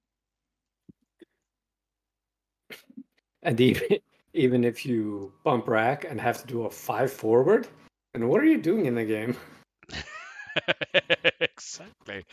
[3.43, 3.97] And even
[4.33, 7.67] even if you bump rack and have to do a five forward,
[8.13, 9.35] and what are you doing in the game?
[11.41, 12.25] exactly.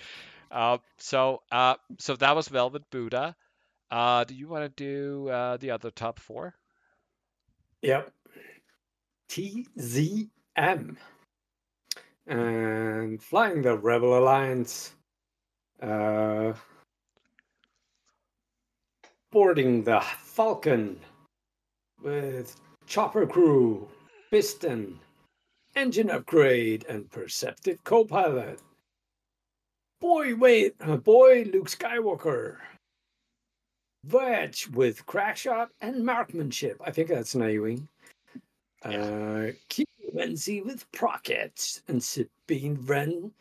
[0.51, 3.37] Uh, so, uh, so that was Velvet Buddha.
[3.91, 6.55] Uh, do you want to do uh, the other top four?
[7.83, 8.13] Yep.
[9.31, 10.97] TZM.
[12.27, 14.95] And flying the Rebel Alliance.
[15.81, 16.53] Uh,
[19.31, 20.99] boarding the Falcon
[22.03, 23.89] with chopper crew,
[24.31, 24.99] piston,
[25.77, 28.61] engine upgrade, and perceptive co-pilot.
[30.01, 32.57] Boy, wait, uh, boy, Luke Skywalker.
[34.11, 36.81] Wedge with crack shot and marksmanship.
[36.85, 37.89] I think that's an A-wing.
[38.85, 39.49] Uh,
[40.15, 43.33] Venzee with prockets and Sabine Wren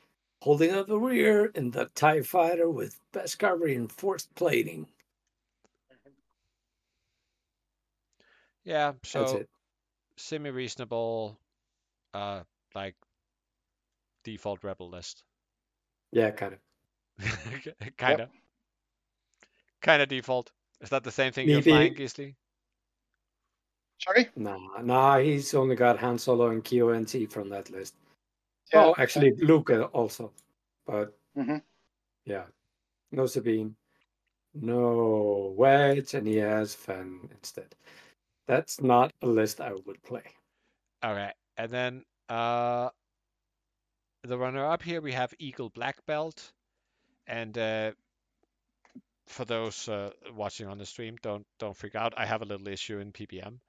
[0.41, 4.87] holding up the rear in the TIE fighter with best Beskar reinforced plating.
[8.63, 8.93] Yeah.
[9.03, 9.43] So,
[10.17, 11.39] semi reasonable,
[12.13, 12.41] uh,
[12.75, 12.95] like
[14.23, 15.23] default rebel list.
[16.11, 16.59] Yeah, kind of.
[17.97, 18.29] kind of.
[19.81, 20.51] Kind of default.
[20.81, 22.35] Is that the same thing you're Maybe- flying, Gisli?
[23.99, 24.29] Sorry.
[24.35, 27.95] Nah, nah, he's only got Han Solo and Kyo NT from that list.
[28.71, 28.85] Yeah.
[28.85, 30.31] Oh, actually, Luke uh, also.
[30.85, 31.63] But Mhm.
[32.25, 32.45] yeah,
[33.11, 33.75] no Sabine,
[34.53, 37.73] no Wedge, and he has Fenn instead.
[38.47, 40.23] That's not a list I would play.
[41.03, 42.89] Okay, and then uh,
[44.27, 46.51] the runner-up here we have Eagle Black Belt,
[47.25, 47.91] and uh,
[49.27, 52.13] for those uh, watching on the stream, don't don't freak out.
[52.17, 53.59] I have a little issue in PPM,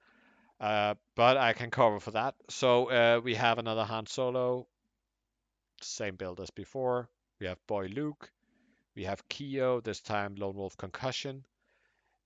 [0.59, 2.35] uh, but I can cover for that.
[2.49, 4.67] So uh, we have another Han Solo,
[5.81, 7.09] same build as before.
[7.39, 8.31] We have Boy Luke,
[8.95, 11.43] we have Keo this time Lone Wolf Concussion,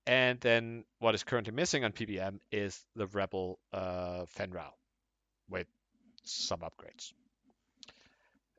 [0.06, 4.72] and then what is currently missing on PPM is the Rebel uh, Fenn Rau
[5.48, 5.66] with
[6.24, 7.12] some upgrades.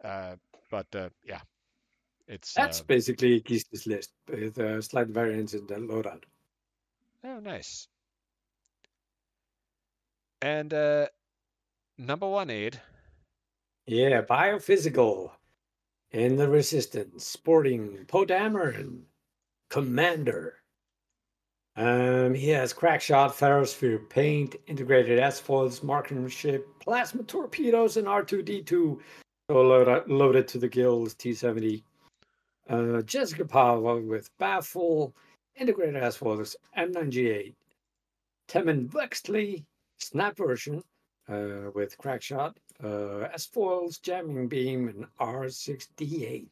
[0.04, 0.36] Uh,
[0.70, 1.42] but uh, yeah,
[2.28, 6.24] it's That's uh, basically Gisli's list with uh, slight variance in the loadout.
[7.24, 7.88] oh nice.
[10.42, 11.08] And uh,
[11.98, 12.80] number one aid,
[13.88, 15.32] Yeah, biophysical
[16.12, 19.02] in the resistance, sporting Poe Dameron,
[19.70, 20.62] commander.
[21.78, 29.00] Um, he has crack shot, ferrosphere paint, integrated S foils, marksmanship, plasma torpedoes, and R2D2.
[29.50, 31.84] So load, loaded to the gills, T70.
[32.68, 35.14] Uh, Jessika Pava with baffle,
[35.56, 37.54] integrated foils, M9G8.
[38.48, 39.64] Temmin Wexley,
[40.00, 40.84] snap version,
[41.30, 46.48] uh, with Crackshot, uh, S foils, jamming beam, and R68.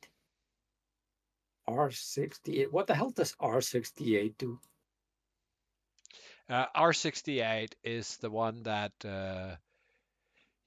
[1.67, 2.71] R68.
[2.71, 4.59] What the hell does R68 do?
[6.49, 9.55] uh, R68 is the one that uh,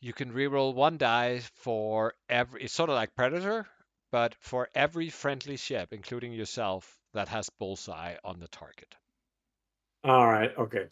[0.06, 2.62] you can reroll one die for every.
[2.62, 3.66] It's sort of like Predator,
[4.12, 8.94] but for every friendly ship, including yourself, that has bullseye on the target.
[10.04, 10.86] All right, okay.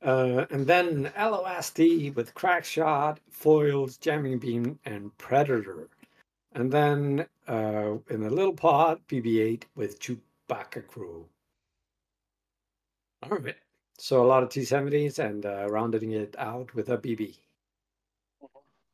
[0.00, 5.88] Uh, and then LOSD with crack shot, foils, jamming beam, and predator.
[6.52, 11.26] And then uh, in a little pod, BB-8 with Chewbacca crew.
[13.24, 13.56] All right.
[13.98, 17.34] So a lot of T-70s and uh, rounding it out with a BB.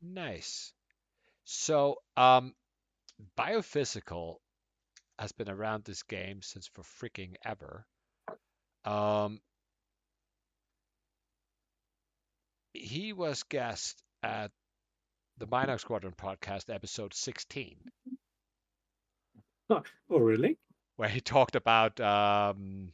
[0.01, 0.73] Nice.
[1.45, 2.53] So, um,
[3.37, 4.35] biophysical
[5.17, 7.85] has been around this game since for freaking ever.
[8.85, 9.39] Um,
[12.73, 14.51] he was guest at
[15.37, 17.77] the Minox Squadron podcast, episode 16,
[19.69, 20.57] Oh, really?
[20.95, 22.91] where he talked about um,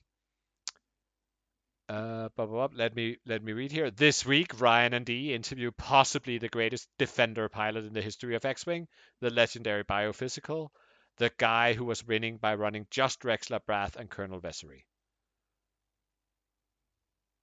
[1.94, 2.78] uh, blah, blah, blah.
[2.78, 3.92] let me let me read here.
[3.92, 8.46] This week, Ryan and D interview possibly the greatest defender pilot in the history of
[8.46, 8.88] X-wing,
[9.22, 10.70] the legendary biophysical,
[11.18, 14.86] the guy who was winning by running just Rexler Brath and Colonel Vessery.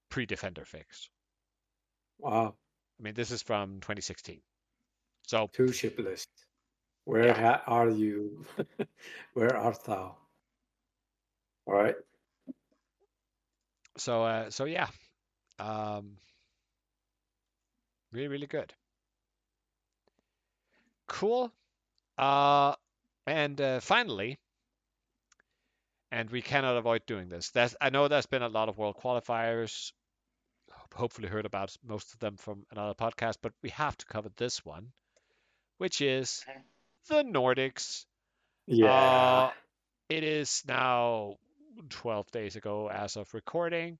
[0.09, 1.09] Pre-defender fix.
[2.19, 2.55] Wow.
[2.99, 4.41] I mean, this is from 2016.
[5.27, 6.29] So Two ship list.
[7.05, 7.39] Where Yeah.
[7.39, 8.45] ha- are you?
[9.33, 10.17] Where art thou?
[11.65, 11.95] All right.
[13.97, 14.87] So uh, so yeah,
[15.59, 16.17] um,
[18.11, 18.73] really really good.
[21.07, 21.51] Cool.
[22.17, 22.73] Uh,
[23.27, 24.39] and uh, finally,
[26.11, 27.51] and we cannot avoid doing this.
[27.51, 29.91] There's, I know there's been a lot of world qualifiers.
[30.93, 34.65] Hopefully, heard about most of them from another podcast, but we have to cover this
[34.65, 34.91] one,
[35.77, 36.43] which is
[37.07, 38.05] the Nordics.
[38.67, 38.91] Yeah.
[38.91, 39.51] Uh,
[40.09, 41.37] it is now
[41.89, 43.97] 12 days ago as of recording.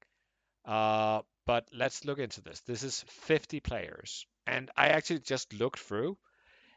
[0.66, 2.62] Uh, but let's look into this.
[2.62, 4.26] This is 50 players.
[4.48, 6.18] And I actually just looked through,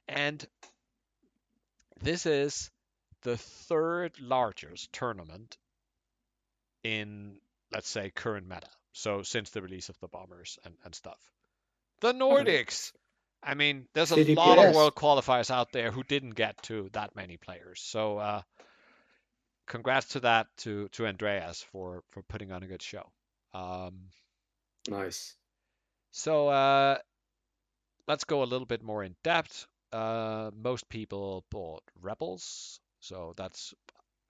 [0.07, 0.47] and
[2.01, 2.71] this is
[3.23, 5.57] the third largest tournament
[6.83, 7.39] in,
[7.73, 8.69] let's say, current meta.
[8.93, 11.19] So since the release of the bombers and, and stuff.
[12.01, 12.93] The Nordics.
[13.43, 17.15] I mean, there's a lot of world qualifiers out there who didn't get to that
[17.15, 17.81] many players.
[17.81, 18.43] So uh,
[19.67, 23.11] congrats to that to to Andreas for for putting on a good show.
[23.53, 24.09] Um,
[24.89, 25.37] nice.
[26.11, 26.99] so uh,
[28.09, 29.67] let's go a little bit more in depth.
[29.93, 33.75] Uh, most people bought Rebels, so that's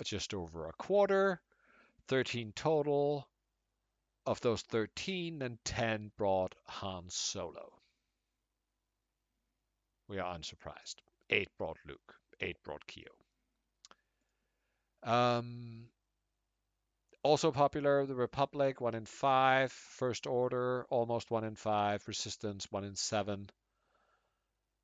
[0.04, 1.40] just over a quarter.
[2.08, 3.28] 13 total.
[4.26, 7.78] Of those 13, and 10 brought Han Solo.
[10.08, 11.02] We are unsurprised.
[11.28, 12.14] 8 brought Luke.
[12.40, 13.23] 8 brought Keo.
[15.04, 15.88] Um,
[17.24, 19.72] Also popular, the Republic, 1 in 5.
[19.72, 22.06] First Order, almost 1 in 5.
[22.06, 23.50] Resistance, 1 in 7.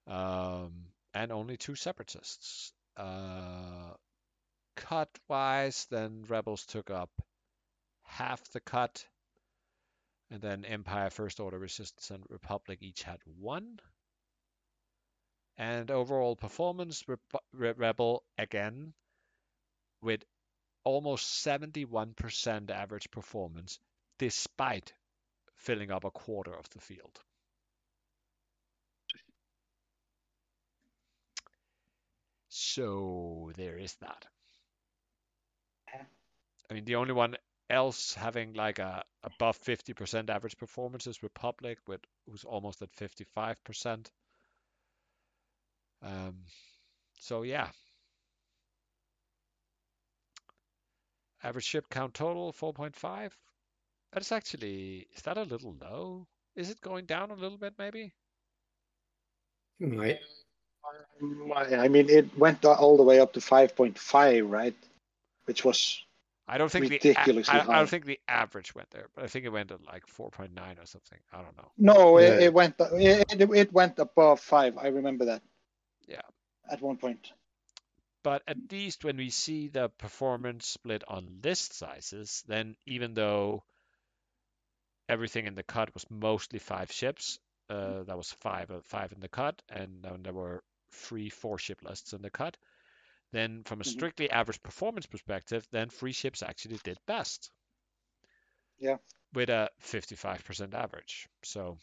[0.06, 2.72] Um, and only two Separatists.
[2.96, 3.94] Uh,
[4.76, 7.10] cut wise, then Rebels took up
[8.04, 9.06] half the cut.
[10.30, 13.80] And then Empire, First Order, Resistance, and Republic each had one.
[15.58, 17.18] And overall performance, Re-
[17.52, 18.94] Rebel again
[20.02, 20.24] with
[20.84, 23.78] almost 71% average performance,
[24.18, 24.92] despite
[25.54, 27.20] filling up a quarter of the field.
[32.50, 34.26] So there is that.
[36.70, 37.36] I mean, the only one
[37.68, 44.10] else having like a above 50% average performance is Republic, with who's almost at 55%.
[46.02, 46.44] Um,
[47.20, 47.68] so yeah.
[51.42, 53.30] Average ship count total 4.5.
[54.12, 56.26] That's actually is that a little low?
[56.56, 58.12] Is it going down a little bit maybe?
[59.78, 60.18] Might.
[61.22, 64.74] Um, I I mean, it went all the way up to 5.5, right?
[65.44, 66.02] Which was
[66.48, 67.78] I don't think the Ridiculously a- I, I high.
[67.78, 70.48] don't think the average went there, but I think it went at like 4.9
[70.82, 71.18] or something.
[71.32, 71.70] I don't know.
[71.78, 72.26] no, Yeah.
[72.28, 74.76] it, it went it, it, it went above five.
[74.76, 75.42] I remember that.
[76.08, 76.22] Yeah.
[76.70, 77.32] At one point.
[78.22, 83.64] But at least when we see the performance split on list sizes, then even though
[85.10, 89.20] everything in the cut was mostly five ships, uh, that was five uh, five in
[89.20, 92.56] the cut, and then there were three four ship lists in the cut.
[93.32, 93.84] Then from a Mhm.
[93.84, 97.50] strictly average performance perspective, then free ships actually did best.
[98.78, 98.96] Yeah.
[99.32, 101.28] With a 55% average.
[101.42, 101.78] So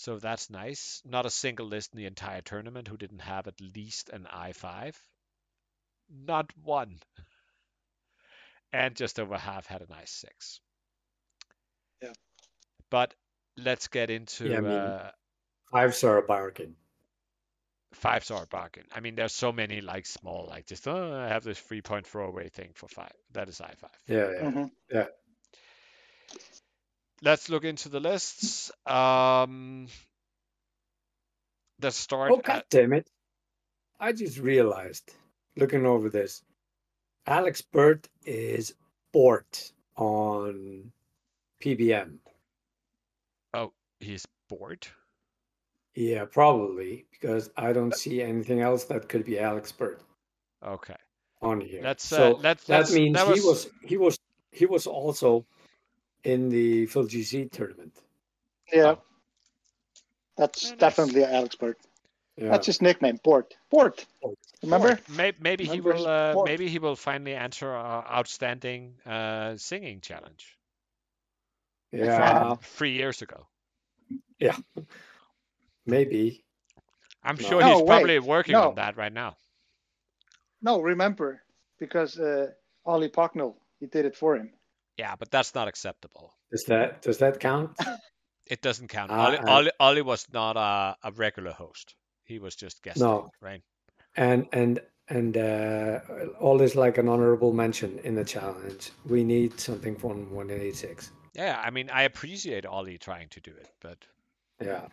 [0.00, 1.02] so that's nice.
[1.04, 4.94] Not a single list in the entire tournament who didn't have at least an I5.
[6.08, 7.00] Not one.
[8.72, 10.60] And just over half had an I6.
[12.00, 12.12] Yeah.
[12.90, 13.12] But
[13.56, 15.10] let's get into Yeah, I mean- uh,
[15.72, 16.76] Five star bargain.
[17.92, 18.84] five star bargain.
[18.94, 22.06] I mean, there's so many like small, like just oh, I have this three point
[22.06, 23.12] throwaway thing for five.
[23.32, 23.90] That is I5.
[24.06, 24.50] Yeah, yeah.
[24.50, 24.70] Mhm.
[27.22, 28.70] Let's look into the lists.
[28.86, 29.88] Um,
[31.82, 32.30] let's start.
[32.32, 33.08] Oh at- god damn it!
[33.98, 35.12] I just realized,
[35.56, 36.42] looking over this,
[37.26, 38.74] Alex Burt is
[39.12, 39.44] bored
[39.96, 40.92] on
[41.62, 42.18] PBM.
[43.52, 44.86] Oh, he's bored.
[45.94, 50.00] Yeah, probably because I don't see anything else that could be Alex Burt
[50.64, 50.94] Okay.
[51.42, 51.82] on here.
[51.82, 54.18] Let's, uh, so let's- that let's- means that he was- was he was
[54.52, 55.44] he was also
[56.28, 57.92] in the Phil GC tournament.
[58.72, 58.96] Yeah.
[58.96, 59.02] Oh.
[60.36, 60.78] That's nice.
[60.78, 61.76] definitely Alex Bird.
[62.36, 62.50] Yeah.
[62.50, 63.56] That's his nickname, Bort.
[63.70, 64.06] Bort.
[64.22, 64.38] Bort.
[64.62, 64.98] Remember?
[65.08, 66.06] Maybe, maybe he will.
[66.06, 70.56] Uh, maybe he will finally answer our outstanding uh, singing challenge
[71.90, 73.46] yeah, from three years ago.
[74.38, 74.56] Yeah.
[75.86, 76.44] Maybe.
[77.24, 77.48] I'm No.
[77.48, 78.68] sure No, he's probably working no.
[78.68, 79.36] on that right now.
[80.62, 81.42] No, remember
[81.78, 82.48] because uh,
[82.84, 84.52] Ollie Pocknell, he did it for him.
[84.98, 86.34] Yeah, but that's not acceptable.
[86.50, 87.76] Does that does that count?
[88.50, 89.10] It doesn't count.
[89.10, 91.94] Uh, Ollie, uh, Ollie, Ollie was not a, a regular host.
[92.24, 92.98] He was just guest.
[92.98, 93.28] No.
[93.42, 93.60] right?
[94.16, 96.00] and and and uh,
[96.40, 98.90] all is like an honorable mention in the challenge.
[99.06, 101.10] We need something from 186.
[101.34, 103.98] Yeah, I mean, I appreciate Ollie trying to do it, but
[104.60, 104.88] Yeah,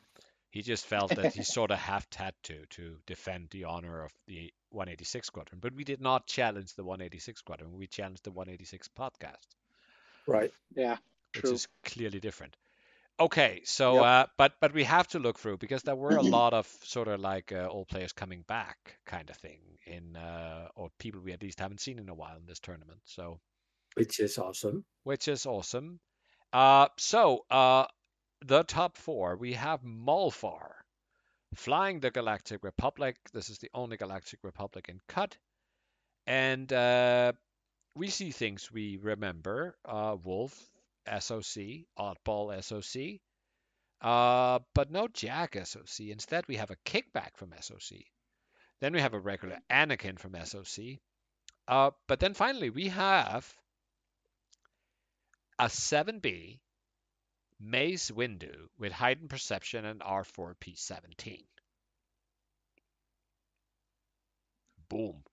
[0.51, 4.13] he just felt that he sort of have had to to defend the honor of
[4.27, 5.59] the 186 squadron.
[5.59, 7.73] But we did not challenge the 186 squadron.
[7.73, 9.47] We challenged the 186 podcast,
[10.28, 10.51] right.
[10.76, 10.97] Yeah,
[11.34, 11.53] which true.
[11.53, 12.55] is clearly different.
[13.19, 14.03] Okay, so Yep.
[14.03, 17.07] uh, but but we have to look through because there were a lot of sort
[17.07, 21.32] of like uh, old players coming back kind of thing in uh, or people we
[21.34, 22.99] at least haven't seen in a while in this tournament.
[23.05, 23.39] So
[23.95, 24.86] Which is awesome.
[25.03, 25.99] which is awesome.
[26.53, 27.86] Uh, so uh,
[28.45, 30.71] the top four we have Malfar
[31.53, 33.17] flying the Galactic Republic.
[33.34, 35.38] This is the only Galactic Republic in cut,
[36.28, 37.34] and uh,
[37.95, 39.75] we see things we remember.
[39.85, 40.69] Uh, Wolffe,
[41.07, 43.19] SOC, Oddball, SOC,
[44.01, 46.07] uh, but no Jag SOC.
[46.07, 47.99] Instead, we have a kickback from SOC.
[48.81, 50.99] Then we have a regular Anakin from SOC.
[51.67, 53.51] Uh, but then finally, we have
[55.57, 56.59] a 7B
[57.59, 61.45] Mace Windu with heightened perception and R4P17.
[64.89, 65.23] Boom.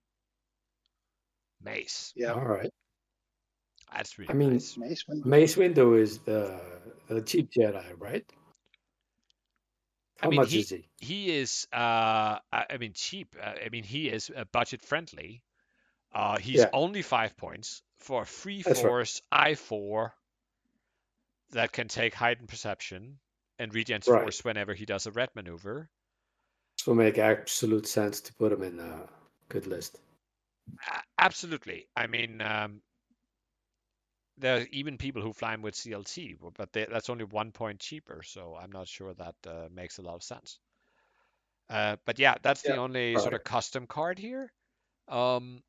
[1.63, 2.13] Mace.
[2.15, 2.33] Yeah.
[2.33, 2.69] All right.
[3.91, 4.75] That's really I mean, nice.
[4.77, 5.25] Mace Windu.
[5.25, 6.59] Mace Windu is the
[7.07, 8.25] the cheap Jedi, right?
[10.21, 10.87] I How mean, much he- is he?
[10.99, 13.35] He is, uh, I I mean, cheap.
[13.39, 15.43] Uh, I mean, he is uh, budget friendly.
[16.13, 16.69] Uh, he's Yeah.
[16.73, 18.87] only five points for a free That's right.
[18.87, 20.11] force I4
[21.51, 23.19] that can take heightened perception
[23.59, 24.21] and regens Right.
[24.21, 25.89] force whenever he does a red maneuver.
[26.79, 29.07] So make absolute sense to put him in a
[29.49, 29.99] good list.
[31.17, 31.87] Absolutely.
[31.95, 32.81] I mean, um,
[34.37, 38.21] there are even people who fly with CLT, but they, that's only one point cheaper,
[38.21, 40.59] so I'm not sure that uh, makes a lot of sense.
[41.69, 44.51] Uh, but yeah, that's the Yeah, only sort of custom card here.
[45.07, 45.63] Um,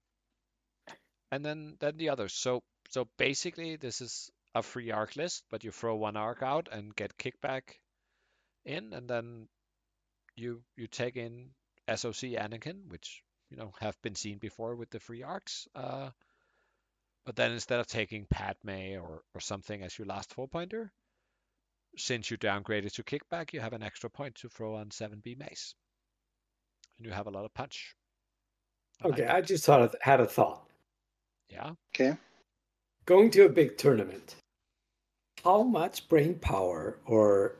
[1.30, 2.32] and then then the others.
[2.32, 6.68] So so basically, this is a free arc list, but you throw one arc out
[6.72, 7.80] and get kickback
[8.66, 9.48] in, and then
[10.36, 11.54] you you take in
[11.88, 13.23] SOC Anakin, which
[13.54, 15.68] you know have been seen before with the free arcs.
[15.76, 16.10] Uh,
[17.24, 20.90] but then instead of taking Padme or or something as your last four pointer,
[21.96, 25.74] since you downgraded to kickback, you have an extra point to throw on 7B mace,
[26.98, 27.94] and you have a lot of punch.
[29.04, 29.30] I Okay, it.
[29.30, 30.66] I just thought of, had a thought.
[31.48, 31.72] yeah.
[31.94, 32.16] Okay.
[33.06, 34.34] Going to a big tournament,
[35.44, 37.56] how much brain power or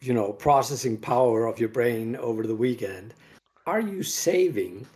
[0.00, 3.14] you know processing power of your brain over the weekend
[3.66, 4.86] are you saving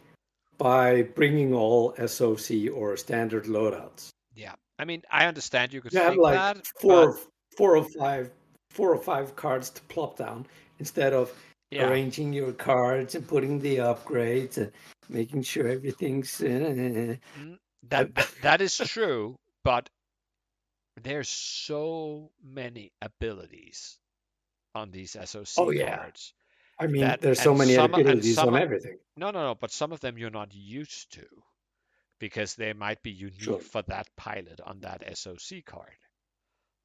[0.59, 4.11] by bringing all SOC or standard loadouts?
[4.35, 7.77] Yeah, I mean, I understand you could You have think like that, four, but four
[7.77, 8.31] or five,
[8.71, 10.47] four or five cards to plop down
[10.79, 11.33] instead of
[11.71, 14.73] yeah, arranging your cards and putting the upgrades and
[15.09, 16.41] making sure everything's.
[16.41, 17.17] Uh,
[17.89, 19.37] that that- that is true.
[19.65, 19.89] But
[21.03, 23.99] there's so many abilities
[24.75, 25.97] on these SOC Oh, yeah.
[25.97, 26.33] cards.
[26.81, 28.99] I mean, That- there's so many some- and abilities some on everything.
[29.17, 29.55] No, no, no.
[29.55, 31.27] But some of them you're not used to
[32.19, 33.61] because they might be unique Sure.
[33.61, 35.97] for that pilot on that SOC card.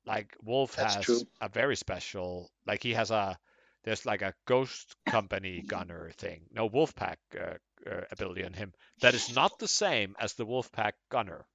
[0.05, 1.21] Like Wolffe That's has true.
[1.41, 3.39] a very special, like he has a,
[3.83, 6.45] there's like a ghost company gunner thing.
[6.51, 7.57] No Wolfpack uh,
[7.89, 11.45] uh, ability on him that is not the same as the Wolfpack gunner.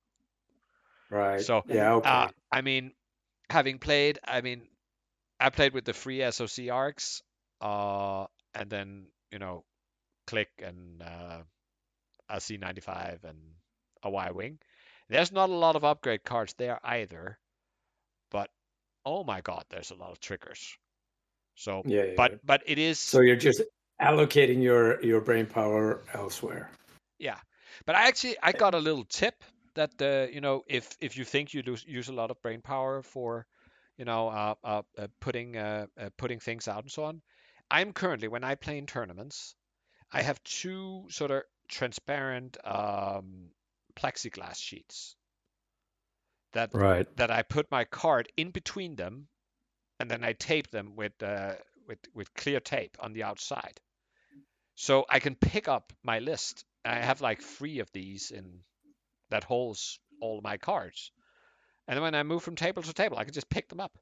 [1.11, 1.41] Right.
[1.41, 2.09] So, yeah, okay.
[2.09, 2.93] Uh, I mean,
[3.51, 4.69] having played, I mean,
[5.41, 7.23] I played with the free SOC arcs,
[7.61, 9.65] uh, and then you know,
[10.27, 11.39] click and uh,
[12.29, 13.39] a C95 and
[14.03, 14.59] a Y wing.
[15.09, 17.39] There's not a lot of upgrade cards there either,
[18.31, 18.51] but
[19.05, 20.77] oh my god, there's a lot of triggers.
[21.57, 22.39] So, yeah, yeah, but yeah.
[22.45, 23.63] but it is So you're just
[24.01, 26.71] allocating your your brain power elsewhere.
[27.19, 27.39] Yeah,
[27.87, 29.35] but I actually I got a little tip
[29.75, 32.63] that uh, you know if if you think you lose, use a lot of brain
[32.63, 33.47] power for
[33.99, 37.21] you know uh, uh, uh, putting uh, uh, putting things out and so on.
[37.71, 39.55] I'm currently when I play in tournaments,
[40.13, 43.51] I have two sort of transparent um,
[43.97, 45.17] plexiglass sheets
[46.53, 47.07] that Right.
[47.17, 49.29] that I put my card in between them,
[49.99, 51.55] and then I tape them with uh,
[51.87, 53.81] with with clear tape on the outside,
[54.75, 56.65] so I can pick up my list.
[56.85, 58.65] I have like three of these in
[59.31, 61.13] that holds all my cards,
[61.87, 63.99] and then when I move from table to table, I can just pick them up.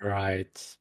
[0.00, 0.78] Right.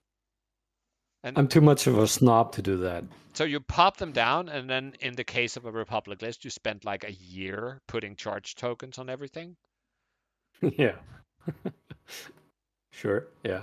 [1.24, 3.04] And I'm too much of a snob to do that.
[3.34, 6.50] so you pop them down, and then in the case of a Republic list, you
[6.50, 9.56] spend like a year putting charge tokens on everything.
[10.62, 10.96] yeah.
[12.92, 13.28] sure.
[13.44, 13.62] Yeah.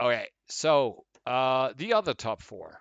[0.00, 2.80] Okay, so uh, the other top four.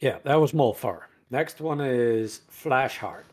[0.00, 1.00] Yeah, that was Molfar.
[1.30, 3.24] Next one is Flashheart.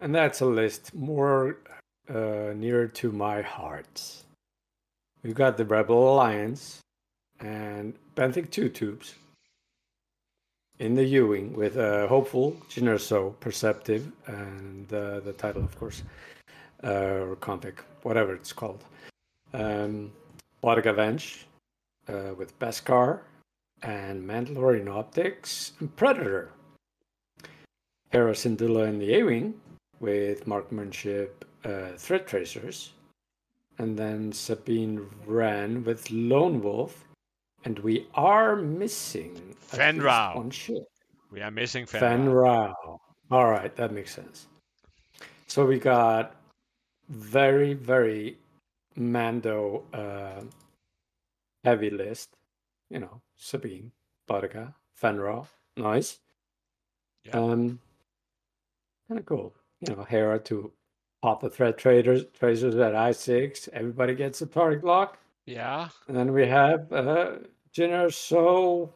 [0.00, 1.58] And that's a list more
[2.08, 4.22] uh, near to my heart.
[5.22, 6.80] We've got the Rebel Alliance
[7.40, 9.14] and Benthic 2 tubes
[10.78, 16.02] in the U-wing with uh, Hopeful, Jyn Erso, Perceptive, and uh, the title, of course,
[16.82, 18.84] uh, or Convic, whatever it's called.
[19.52, 20.12] Um,
[20.62, 20.94] Bodica
[22.08, 23.20] uh, with Beskar,
[23.82, 26.50] and Mandalorian Optics and Predator.
[28.10, 29.54] Hera Syndulla in the A-Wing
[30.00, 32.92] with marksmanship uh, threat tracers.
[33.78, 37.04] And then Sabine Wren with Lone Wolf.
[37.64, 40.84] And we are missing at Fenn one ship.
[41.30, 42.74] We are missing Fenn Fenn Rau.
[42.84, 43.00] Rau.
[43.30, 44.46] All right, that makes sense.
[45.46, 46.36] So we got
[47.08, 48.38] very, very
[48.96, 50.42] Mando uh,
[51.64, 52.36] heavy list.
[52.90, 53.90] You know, Sabine,
[54.28, 55.46] Bodica, Fenra,
[55.76, 56.20] nice.
[57.24, 57.38] Yeah.
[57.38, 57.80] Um,
[59.08, 59.54] kind of cool.
[59.80, 60.70] You know, Hera to
[61.22, 63.68] pop the threat traders tracers at I six.
[63.72, 67.36] Everybody gets a target lock, Yeah, and then we have uh,
[67.76, 68.90] Jyn Erso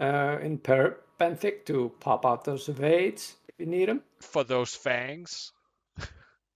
[0.00, 4.02] uh, in per- Benthic to pop out those evades if you need them.
[4.20, 5.52] for those fangs.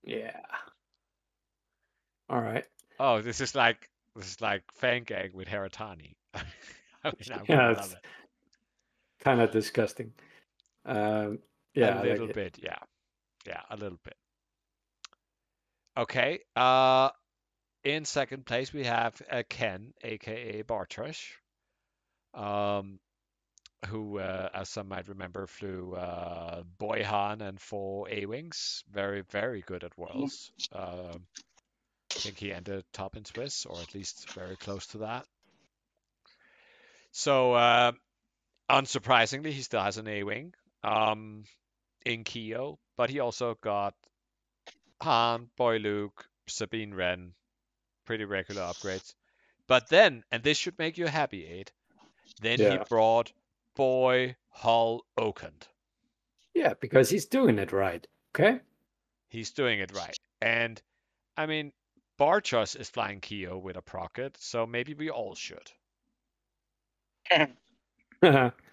[0.05, 0.41] Yeah.
[2.31, 2.65] All right.
[3.01, 6.13] Oh, this is like this is like Fang Gang with Heratani.
[6.35, 6.43] I
[7.05, 8.05] mean, I'm Yeah, it's- love it.
[9.19, 10.13] kind of disgusting.
[10.85, 11.41] Um,
[11.75, 12.35] Yeah, I a like little it.
[12.37, 12.59] bit.
[12.63, 12.79] Yeah,
[13.47, 14.15] yeah, a little bit.
[15.99, 16.39] Okay.
[16.55, 17.11] Uh,
[17.87, 21.23] in second place we have uh, Ken, aka Bartosz,
[22.35, 22.99] um,
[23.87, 28.83] who, uh, as some might remember, flew uh, Boyhan and four A-wings.
[28.91, 30.51] Very, very good at worlds.
[30.73, 31.27] Um,
[32.11, 35.25] I think he ended top in Swiss, or at least very close to that.
[37.13, 37.93] So, uh,
[38.69, 41.45] unsurprisingly, he still has an A-wing um,
[42.05, 43.95] in Keo, but he also got
[45.03, 47.33] Han, Boy Luke, Sabine Wren,
[48.07, 49.15] pretty regular upgrades.
[49.67, 51.73] But then, and this should make you happy, Aid,
[52.41, 53.33] then he brought
[53.75, 55.67] Boy Hull Oakland.
[56.55, 58.07] Yeah, because he's doing it right.
[58.35, 58.61] Okay.
[59.29, 60.17] He's doing it right.
[60.41, 60.81] And
[61.37, 61.73] I mean,
[62.19, 65.71] Bartosz is flying Keo with a Procket, so maybe we all should.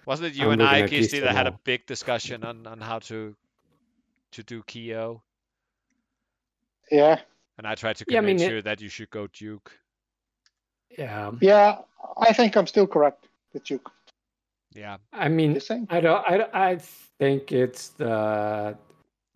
[0.05, 2.67] Wasn't it you I'm and I, at Kirsty, Keystone that had a big discussion on,
[2.67, 3.36] on how to
[4.31, 5.21] to do Keo?
[6.91, 7.19] Yeah,
[7.57, 9.71] And I tried to Yeah, I mean, convince it- you that you should go Duke.
[10.97, 11.31] yeah.
[11.41, 11.79] yeah.
[12.17, 13.91] I think I'm still correct with Duke.
[14.73, 14.97] Yeah.
[15.11, 15.87] I mean, The same.
[15.89, 16.23] I don't.
[16.27, 16.77] I, don't- I
[17.19, 18.77] think it's the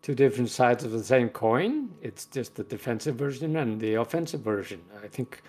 [0.02, 1.90] two different sides of the same coin.
[2.02, 4.80] It's just the defensive version and the offensive version.
[5.02, 5.42] I think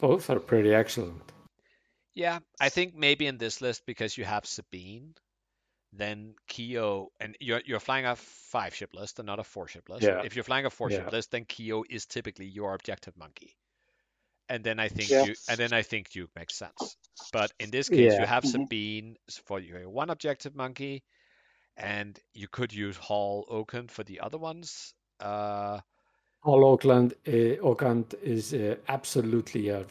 [0.00, 1.22] both are pretty excellent.
[2.14, 5.14] Yeah, I think maybe in this list because you have Sabine,
[5.92, 9.88] then Keo, and you're you're flying a five ship list and not a four ship
[9.88, 10.02] list.
[10.02, 10.22] Yeah.
[10.24, 11.16] If you're flying a four ship Yeah.
[11.16, 13.56] list, then Keo is typically your objective monkey.
[14.48, 15.24] And then I think Yeah.
[15.24, 16.96] you and then I think Duke makes sense.
[17.32, 18.48] But in this case, you have Mhm.
[18.48, 21.02] Sabine for your one objective monkey,
[21.76, 24.94] and you could use Hall Oaken for the other ones.
[25.20, 25.80] Uh,
[26.42, 29.86] All Oakland, uh, Oakland is uh, absolutely a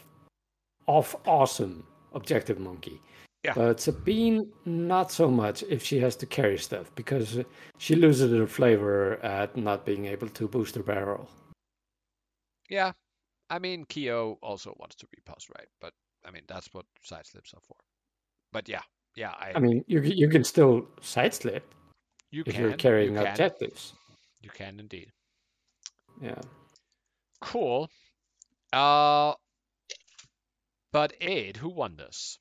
[0.88, 3.00] off awesome objective monkey.
[3.44, 3.54] Yeah.
[3.54, 7.44] But Sabine, not so much if she has to carry stuff because uh,
[7.78, 11.30] she loses her flavor at not being able to boost her barrel.
[12.70, 12.92] yeah,
[13.50, 15.68] I mean Keo also wants to repulse, right?
[15.80, 15.94] But
[16.26, 17.78] I mean that's what side slips are for.
[18.52, 18.84] But yeah,
[19.16, 21.74] yeah, I, I mean, you you can still side slip
[22.32, 23.94] you if can you're carrying you objectives.
[24.42, 25.12] you can indeed.
[26.22, 26.42] Yeah.
[27.42, 27.90] Cool.
[28.74, 29.34] Uh,
[30.92, 32.38] but Aid, who won this?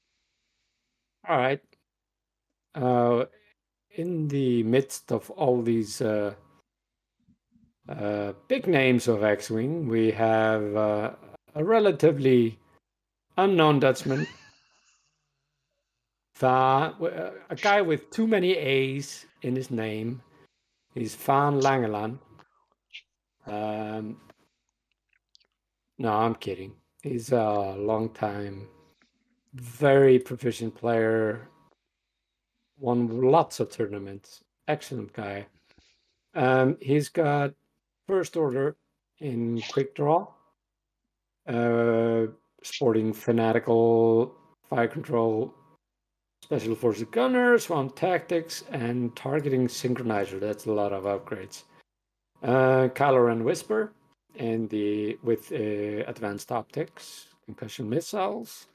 [1.28, 1.60] All right.
[2.74, 3.26] Uh,
[3.96, 6.32] in the midst of all these uh,
[7.86, 11.10] uh, big names of X-wing, we have uh,
[11.54, 12.58] a relatively
[13.36, 14.26] unknown Dutchman,
[16.42, 16.92] uh,
[17.50, 20.22] a guy with too many A's in his name.
[20.94, 22.18] He's Van Langelaan.
[23.46, 24.16] Um,
[25.98, 26.72] no, I'm kidding.
[27.02, 28.66] He's a long time,
[29.58, 31.48] very proficient player.
[32.78, 34.40] Won lots of tournaments.
[34.68, 35.46] Excellent guy.
[36.34, 37.52] Um, he's got
[38.06, 38.76] first order
[39.18, 40.28] in quick draw,
[41.48, 42.26] uh,
[42.62, 44.34] sporting fanatical
[44.68, 45.52] fire control,
[46.42, 50.38] special forces gunner, swarm tactics, and targeting synchronizer.
[50.38, 51.64] That's a lot of upgrades.
[52.42, 53.92] Uh, Kylo Whisper,
[54.36, 58.68] and the with uh, advanced optics, concussion missiles,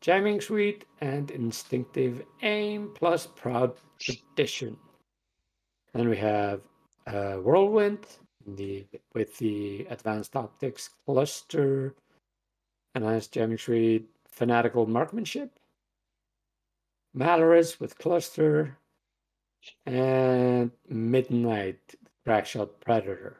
[0.00, 4.76] jamming suite, and instinctive aim plus proud tradition.
[5.94, 6.60] Then we have
[7.06, 8.06] uh, whirlwind
[8.46, 11.94] the with the advanced optics cluster,
[12.94, 15.58] enhanced jamming suite, fanatical marksmanship,
[17.16, 18.76] Malarus with cluster,
[19.86, 21.94] and midnight
[22.24, 23.36] crackshot predator.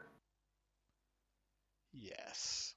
[1.93, 2.73] Yes.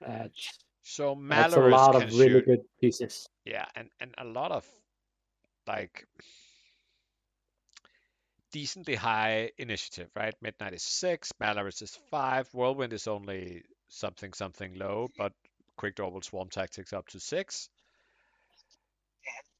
[0.00, 2.46] That's So That's a lot of really shoot.
[2.46, 3.28] good pieces.
[3.44, 4.64] Yeah, and and a lot of
[5.66, 6.06] like
[8.52, 10.34] decently high initiative, right?
[10.40, 15.32] Midnight is six, Malarus is five, Whirlwind is only something something low, but
[15.76, 17.68] Quick Draw will swarm tactics up to six.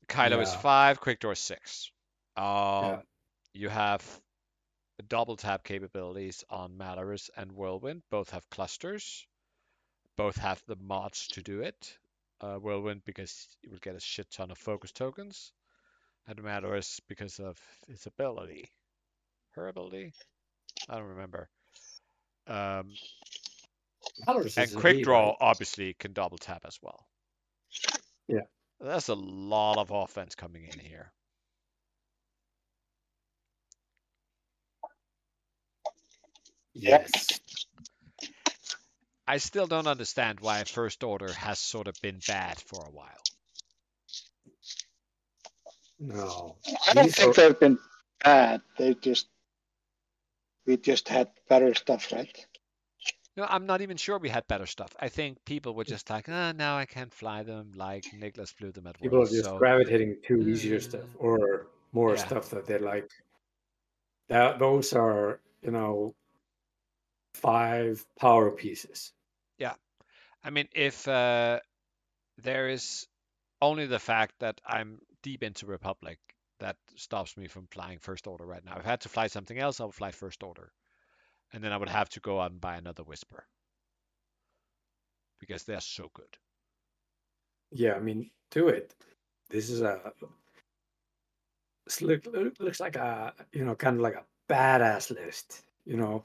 [0.06, 1.90] Kylo is five, Quick is six.
[2.36, 3.00] Um, Yeah.
[3.52, 4.20] you have
[5.08, 8.02] double tap capabilities on Malarus and Whirlwind.
[8.10, 9.26] Both have clusters.
[10.16, 11.96] Both have the mods to do it.
[12.40, 15.52] Uh, Whirlwind because you will get a shit ton of focus tokens,
[16.26, 18.70] and Malarus because of its ability.
[19.52, 20.12] Her ability?
[20.88, 21.48] I don't remember.
[22.46, 22.92] Um,
[24.26, 25.36] and Quick Draw right?
[25.40, 27.06] obviously can double tap as well.
[28.28, 28.42] Yeah.
[28.80, 31.10] That's a lot of offense coming in here.
[36.74, 37.40] Yes.
[39.28, 43.22] I still don't understand why First Order has sort of been bad for a while.
[45.98, 46.56] No.
[46.88, 47.78] I don't These think are- they've been
[48.22, 48.60] bad.
[48.78, 49.28] They just
[50.66, 52.46] we just had better stuff, right?
[53.36, 54.94] No, I'm not even sure we had better stuff.
[54.98, 58.72] I think people were just like, ah, now I can't fly them like Nicholas flew
[58.72, 59.02] them at once.
[59.02, 61.22] People are just So gravitating to easier stuff Mm.
[61.24, 62.26] or more Yeah.
[62.26, 63.10] stuff that they like.
[64.28, 66.14] That those are, you know,
[67.34, 69.12] five power pieces.
[70.46, 71.58] I mean, if uh,
[72.38, 73.08] there is
[73.60, 76.18] only the fact that I'm deep into Republic
[76.60, 78.76] that stops me from flying First Order right now.
[78.78, 80.70] If I had to fly something else, I would fly First Order,
[81.52, 83.44] and then I would have to go out and buy another Whisper
[85.40, 86.38] because they're so good.
[87.72, 88.94] Yeah, I mean, do it.
[89.50, 90.12] This is a
[92.00, 95.64] look, look- looks like a you know kind of like a badass list.
[95.84, 96.24] You know,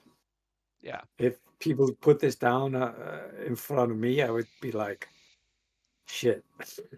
[0.82, 1.02] Yeah.
[1.20, 2.94] if people put this down uh,
[3.46, 5.08] in front of me, I would be like,
[6.08, 6.44] shit.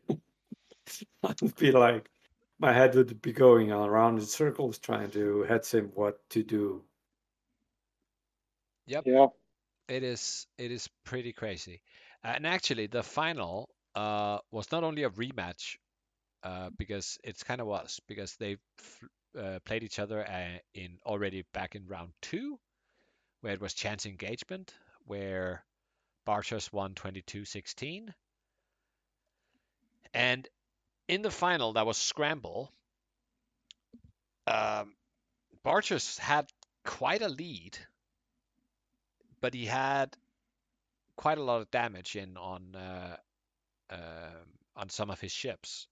[1.23, 2.10] I'd be like,
[2.60, 6.84] my head would be going around in circles trying to head sim what to do.
[8.88, 9.03] Yep.
[9.05, 9.27] Yeah.
[9.89, 11.81] It is it is pretty crazy.
[12.23, 15.76] Uh, and actually, the final uh, was not only a rematch
[16.43, 19.03] uh, because it's kind of was because they f-
[19.38, 22.57] uh, played each other uh, in already back in round two,
[23.44, 24.74] where it was chance engagement,
[25.06, 25.64] where
[26.26, 28.10] Bartosz won 22-16,
[30.14, 30.48] and
[31.07, 32.72] in the final that was scramble.
[34.48, 34.95] Um,
[36.20, 36.49] had
[36.84, 37.78] quite a lead
[39.44, 40.15] but he had
[41.18, 43.18] quite a lot of damage in on uh,
[43.90, 45.86] um on some of his ships,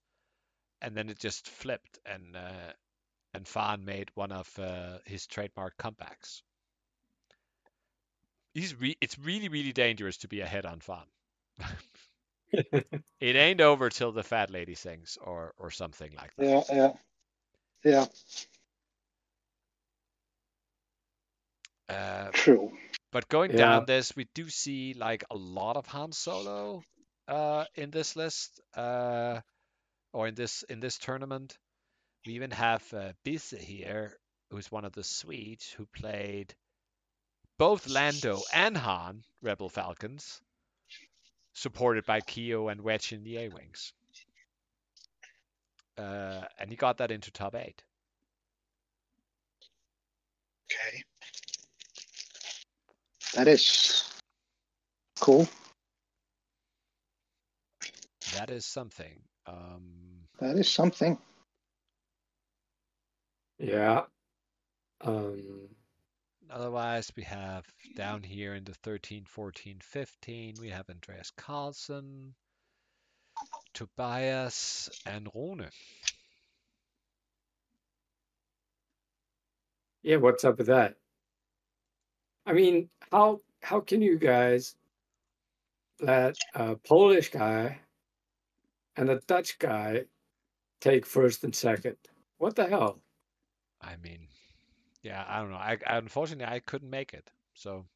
[0.80, 2.72] and then it just flipped, and uh,
[3.34, 6.40] and Fan made one of uh, his trademark comebacks.
[8.54, 11.04] He's re- it's really really dangerous to be ahead on Fan.
[13.20, 16.46] it ain't over till the fat lady sings or or something like that.
[16.46, 16.92] Yeah, yeah,
[17.84, 18.06] yeah.
[21.88, 22.72] Uh, True.
[23.12, 23.54] But going Yeah.
[23.54, 26.84] down this, we do see like a lot of Han Solo
[27.28, 29.40] uh, in this list, uh,
[30.12, 31.58] or in this in this tournament.
[32.26, 34.18] We even have uh, Bisse here,
[34.50, 36.54] who's one of the Swedes who played
[37.62, 40.40] both Lando and Han Rebel Falcons,
[41.52, 43.92] supported by Keo and Wedge in the A-wings.
[45.96, 47.84] Uh, and he got that into top eight.
[50.72, 51.04] Okay.
[53.34, 54.10] That is
[55.20, 55.46] cool.
[58.34, 59.20] That is something.
[59.46, 61.16] Um, That is something.
[63.60, 64.06] Yeah.
[65.00, 65.68] Um,
[66.52, 67.64] Otherwise, we have
[67.96, 72.34] down here in the 13, 14, 15, we have Andreas Carlsen,
[73.72, 75.70] Tobias, and Rune.
[80.02, 80.96] yeah, what's up with that?
[82.44, 84.74] I mean, how how can you guys
[86.00, 87.78] let a Polish guy
[88.96, 90.02] and a Dutch guy
[90.80, 91.96] take first and second?
[92.38, 93.00] What the hell?
[93.80, 94.26] I mean,
[95.02, 95.56] yeah, I don't know.
[95.56, 97.30] I, I unfortunately I couldn't make it.
[97.54, 97.86] So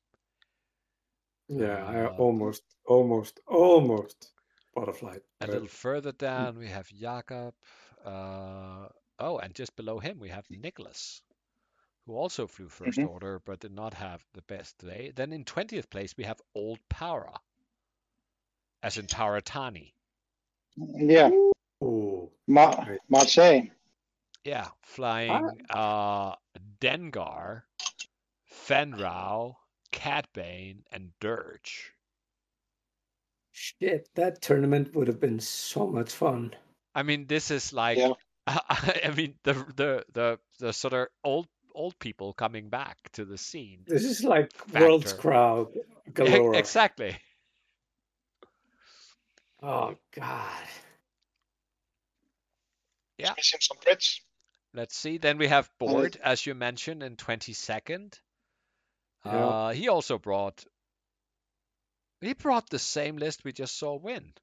[1.49, 4.33] Yeah, I Uh, almost, almost, almost
[4.75, 5.19] butterfly.
[5.41, 7.55] a little further down, we have Jakob.
[8.05, 8.89] Uh,
[9.19, 11.23] oh, and just below him, we have Nicholas,
[12.07, 13.09] who also flew 1st Mhm.
[13.09, 15.13] order but did not have the best day.
[15.15, 17.41] Then in 20th place, we have Old Para,
[18.83, 19.93] as in Paratani.
[20.77, 21.31] Yeah.
[21.81, 23.01] Oh, Ma- Right.
[23.09, 23.71] Marseille.
[24.47, 26.37] Yeah, flying uh,
[26.81, 27.63] Dengar,
[28.45, 29.57] Fenn Rau,
[29.91, 31.93] Catbane, and Dirge.
[33.51, 34.09] shit!
[34.15, 36.55] That tournament would have been so much fun.
[36.95, 38.13] I mean, this is like, Yeah.
[38.47, 43.37] I mean, the the the the sort of old old people coming back to the
[43.37, 43.83] scene.
[43.89, 45.77] This is like world's crowd
[46.15, 46.55] galore.
[46.55, 47.17] Exactly.
[49.61, 50.69] Oh god.
[53.19, 53.33] Yeah.
[53.37, 54.21] Missing some Brits.
[54.77, 55.17] Let's see.
[55.17, 58.21] Then we have Board, as you mentioned, in 22nd.
[59.25, 59.33] Yeah.
[59.33, 60.63] Uh, he also brought.
[62.21, 64.35] He brought the same list we just saw win.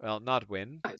[0.00, 0.98] Well, not win, Nice.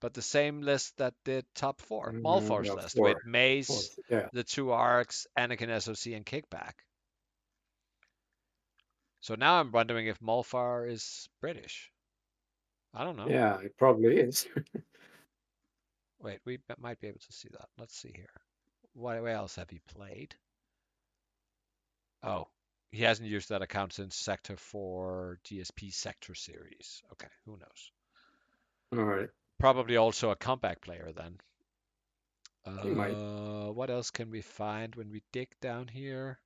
[0.00, 2.12] but the same list that did top four.
[2.12, 3.08] Mm, Malfar's yeah, list four.
[3.08, 4.28] with Mace, Yeah.
[4.32, 6.74] the two arcs, Anakin SOC, and Kickback.
[9.22, 11.90] So now I'm wondering if Malfar is British.
[12.92, 13.28] I don't know.
[13.28, 14.46] Yeah, it probably is.
[16.20, 17.68] Wait, we might be able to see that.
[17.78, 18.30] Let's see here.
[18.94, 20.34] What else have he played?
[22.22, 22.46] Oh,
[22.92, 27.02] he hasn't used that account since Sector 4 GSP Sector Series.
[27.12, 27.90] Okay, who knows?
[28.92, 29.28] All right.
[29.58, 31.38] Probably also a comeback player then.
[32.82, 33.12] He might.
[33.12, 36.38] Uh, what else can we find when we dig down here?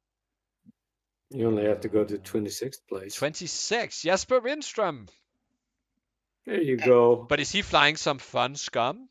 [1.31, 3.15] You only have to go to Uh, 26th place.
[3.15, 5.09] 26, Jesper Windström.
[6.47, 7.17] There you go.
[7.29, 9.09] But is he flying some fun scum?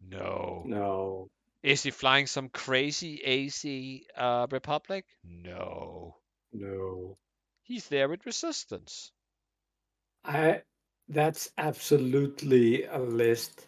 [0.00, 0.62] No.
[0.66, 1.30] no.
[1.62, 5.04] Is he flying some crazy AC uh, Republic?
[5.24, 6.16] No.
[6.52, 7.18] No.
[7.62, 9.12] He's there with Resistance.
[10.24, 10.62] I
[11.08, 13.66] that's absolutely a list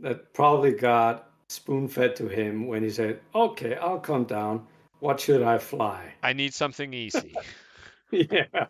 [0.00, 4.66] that probably got spoon fed to him when he said, Okay, I'll come down.
[5.00, 6.14] What should I fly?
[6.22, 7.34] I need something easy.
[8.10, 8.66] yeah.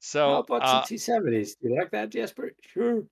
[0.00, 1.56] So How about uh, some T70s?
[1.60, 2.52] Do you like that, Jesper?
[2.62, 3.02] Sure.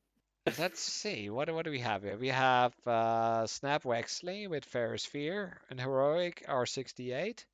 [0.58, 1.30] Let's see.
[1.30, 2.16] What, what do we have here?
[2.16, 7.44] We have uh, Snap Wexley with Ferrosphere and Heroic R68.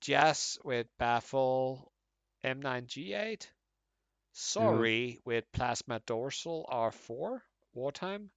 [0.00, 1.90] Jess with Baffle
[2.44, 3.46] M9G8.
[4.32, 7.40] Sorry with Plasma Dorsal R4
[7.72, 8.30] Wartime.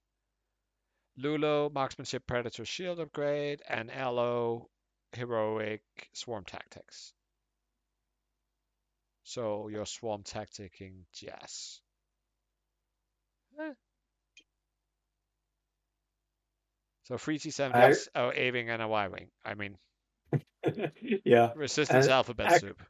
[1.20, 4.70] Lulo Marksmanship Predator Shield Upgrade and LO
[5.12, 5.82] Heroic
[6.12, 7.12] Swarm Tactics.
[9.24, 11.80] So you're Swarm Tacticing Jess.
[11.82, 11.87] Eh.
[17.04, 19.28] So free T7 I- yes, oh A-Wing and a Y-Wing.
[19.44, 19.76] I mean
[21.24, 21.52] yeah.
[21.54, 22.82] resistance And alphabet ac- soup.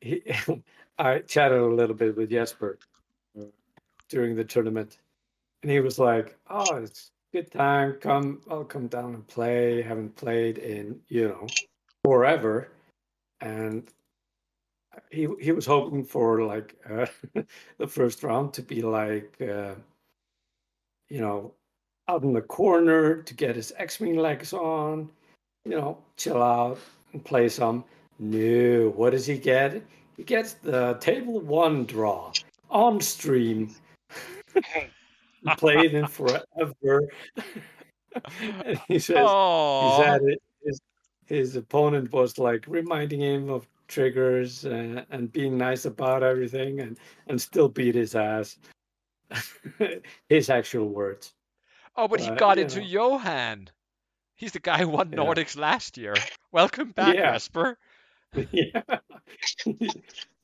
[0.00, 0.22] He,
[0.98, 2.78] I chatted a little bit with Jesper
[4.08, 4.98] during the tournament,
[5.62, 7.94] and he was like, "Oh, it's good time.
[8.00, 9.82] Come, I'll come down and play.
[9.82, 11.46] Haven't played in you know
[12.04, 12.68] forever,"
[13.40, 13.88] and
[15.10, 17.06] he he was hoping for like uh,
[17.78, 19.74] the first round to be like uh,
[21.08, 21.52] you know
[22.08, 25.10] out in the corner to get his X-wing legs on,
[25.64, 26.78] you know, chill out
[27.12, 27.84] and play some.
[28.18, 29.82] No, what does he get?
[30.16, 32.32] He gets the table one draw
[32.70, 33.74] on stream.
[34.54, 34.60] He
[35.58, 37.08] Played in forever.
[38.40, 40.80] and he says he Oh, said it, his
[41.26, 46.98] his opponent was like reminding him of triggers uh, and being nice about everything and
[47.28, 48.58] and still beat his ass.
[50.28, 51.34] his actual words.
[51.96, 52.86] oh, but he but, got into know.
[52.86, 53.68] Johan.
[54.36, 55.18] He's the guy who won Yeah.
[55.18, 56.14] Nordics last year.
[56.52, 57.32] Welcome back, Yeah.
[57.32, 57.78] Jesper.
[58.52, 58.82] yeah.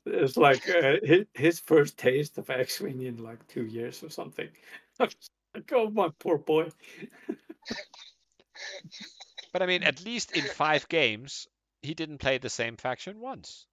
[0.06, 4.48] it's like uh, his, his first taste of X-Wing in like two years or something.
[4.98, 5.14] Like,
[5.72, 6.70] oh, my poor boy.
[9.52, 11.46] But I mean, at least in five games,
[11.82, 13.66] he didn't play the same faction once.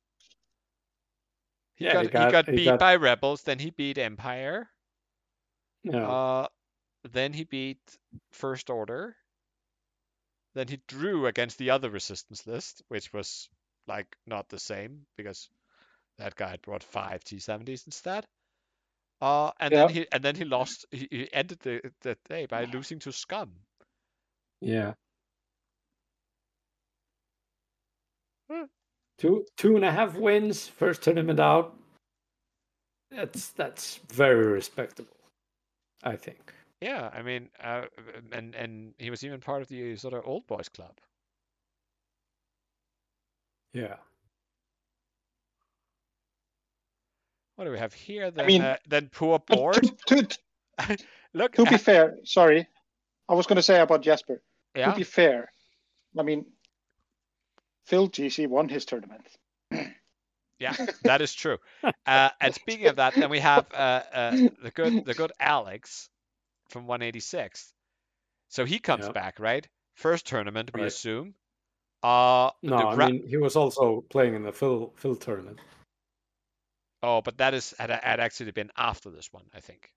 [1.76, 3.98] He Yeah, got, he got- he got he beat got- by Rebels, then he beat
[3.98, 4.70] Empire,
[5.84, 6.48] No, uh,
[7.04, 7.98] then he beat
[8.32, 9.16] First Order,
[10.54, 13.50] then he drew against the other Resistance list, which was
[13.88, 15.50] like not the same because
[16.18, 18.28] that guy had brought five T70s instead.
[19.22, 20.86] Uh, and then he and then he lost.
[20.92, 23.66] He, he ended the, the day by losing to Scum.
[24.62, 24.92] yeah.
[24.92, 24.96] Hmm.
[29.18, 31.76] Two two and a half wins, first tournament out.
[33.12, 35.18] That's that's very respectable,
[36.04, 36.54] I think.
[36.82, 37.84] Yeah, I mean, uh,
[38.32, 40.94] and and he was even part of the sort of old boys club.
[43.74, 43.96] Yeah.
[47.56, 48.32] What do we have here?
[48.32, 49.92] Then, mean, uh, then poor board.
[50.08, 50.98] to, to,
[51.34, 52.66] Look, to be fair, sorry,
[53.28, 54.42] I was going to say about Jasper.
[54.76, 55.52] yeah, To be fair,
[56.18, 56.46] I mean,
[57.90, 59.26] Phil GC won his tournament.
[60.60, 61.58] yeah, that is true.
[62.06, 66.08] Uh, and speaking of that, then we have uh, uh, the good the good Alex
[66.70, 67.74] from 186.
[68.50, 69.12] So he comes Yeah.
[69.14, 69.68] back, right?
[69.96, 70.88] First tournament, we Right.
[70.88, 71.34] assume.
[72.04, 75.60] Uh, No, the I mean he was also playing in the Phil Phil tournament.
[77.02, 79.92] oh, but that is had, had actually been after this one, I think.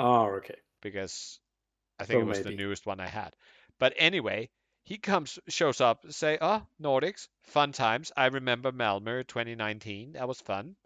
[0.00, 0.56] Oh, okay.
[0.82, 1.38] because
[2.00, 3.34] I think So it was the newest one I had.
[3.78, 4.50] But anyway,
[4.86, 8.10] he comes, shows up, say, "Oh, Nordics, fun times.
[8.16, 10.14] I remember Malmö 2019.
[10.14, 10.76] That was fun."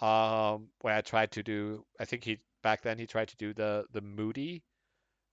[0.00, 3.54] Um, where I tried to do, I think he back then he tried to do
[3.54, 4.62] the the Moody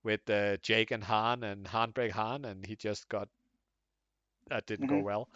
[0.03, 3.29] with uh, Jake and Han and Han break Han, and he just got
[4.49, 5.01] that didn't go Mhm.
[5.01, 5.29] well.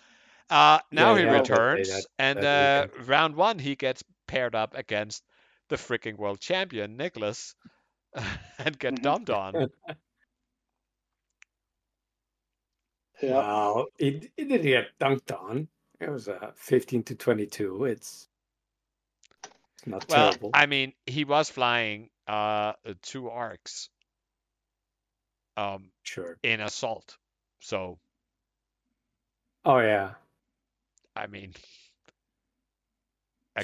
[0.49, 3.59] Uh, now Yeah, he yeah, I will say returns, that- and that uh, round one
[3.59, 5.23] he gets paired up against
[5.69, 7.55] the freaking world champion Nicholas,
[8.59, 9.01] and get Mhm.
[9.01, 9.59] dumped on.
[13.21, 13.33] Yeah.
[13.35, 15.67] Well, it, it didn't get dunked on.
[15.99, 17.85] It was uh, 15 to 22.
[17.85, 18.27] It's,
[19.77, 20.51] it's not Well, terrible.
[20.53, 22.73] I mean, he was flying uh
[23.03, 23.89] two arcs
[25.55, 26.37] um Sure.
[26.43, 27.17] in assault.
[27.61, 27.97] So,
[29.65, 30.11] Oh, yeah.
[31.15, 31.53] I mean,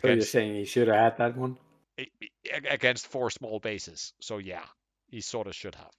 [0.01, 1.57] So you're against saying he should have had that one?
[1.99, 2.09] a-
[2.51, 4.13] a- against four small bases.
[4.19, 4.65] So yeah,
[5.07, 5.91] he sort of should have.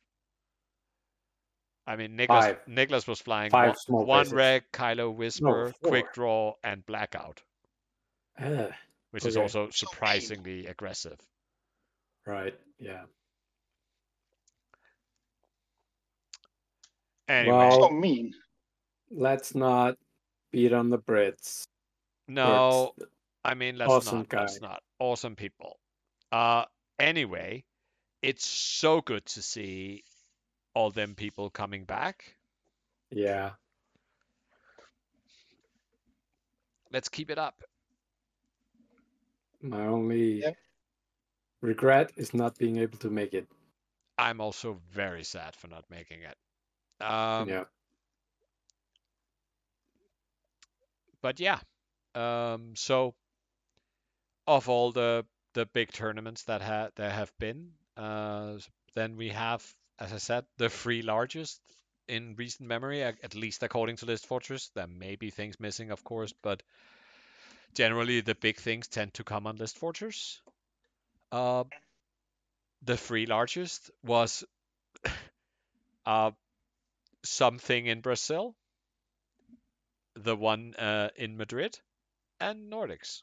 [1.86, 6.12] I mean, Nicholas, Nicholas was flying Five one, small one reg, Kylo Whisper, Quick.
[6.14, 7.42] Draw, and Blackout,
[8.38, 8.68] Ah,
[9.10, 11.18] which is also surprisingly aggressive.
[12.26, 12.58] right.
[12.78, 13.04] Yeah.
[17.28, 18.34] Anyway, Well- So mean.
[19.10, 19.96] Let's not
[20.50, 21.66] beat on the Brits.
[22.26, 23.08] no, Brits.
[23.44, 24.32] I mean, let's awesome not.
[24.32, 24.82] Let's not.
[24.98, 25.78] Awesome people.
[26.32, 26.64] Uh,
[26.98, 27.64] anyway,
[28.22, 30.02] it's so good to see
[30.74, 32.36] all them people coming back.
[33.10, 33.54] Yeah.
[36.90, 37.62] Let's keep it up.
[39.62, 40.56] My only Yep.
[41.60, 43.48] regret is not being able to make it.
[44.18, 46.36] I'm also very sad for not making it.
[47.04, 47.64] Um, yeah.
[51.22, 51.58] but yeah
[52.14, 53.14] um so
[54.46, 55.24] of all the
[55.54, 58.56] the big tournaments that ha- there have been uh
[58.94, 61.60] then we have as i said the three largest
[62.06, 66.04] in recent memory at least according to list fortress there may be things missing of
[66.04, 66.62] course but
[67.74, 70.40] generally the big things tend to come on list fortress
[71.32, 71.64] uh
[72.82, 74.44] the three largest was
[76.06, 76.30] uh
[77.24, 78.54] something in brazil
[80.16, 81.78] the one uh, in Madrid,
[82.40, 83.22] and Nordics.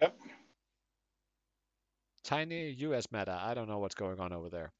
[0.00, 0.16] Yep.
[2.24, 3.38] Tiny US meta.
[3.40, 4.72] I don't know what's going on over there.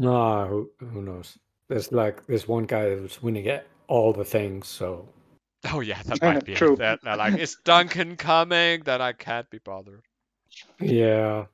[0.00, 1.38] No, who, who knows?
[1.68, 4.66] There's like this one guy who's winning it, all the things.
[4.66, 5.06] So
[5.70, 6.72] Oh yeah, that might be True.
[6.72, 6.78] it.
[6.78, 8.82] That, that, like, is Duncan coming?
[8.84, 10.02] That I can't be bothered.
[10.80, 11.44] yeah,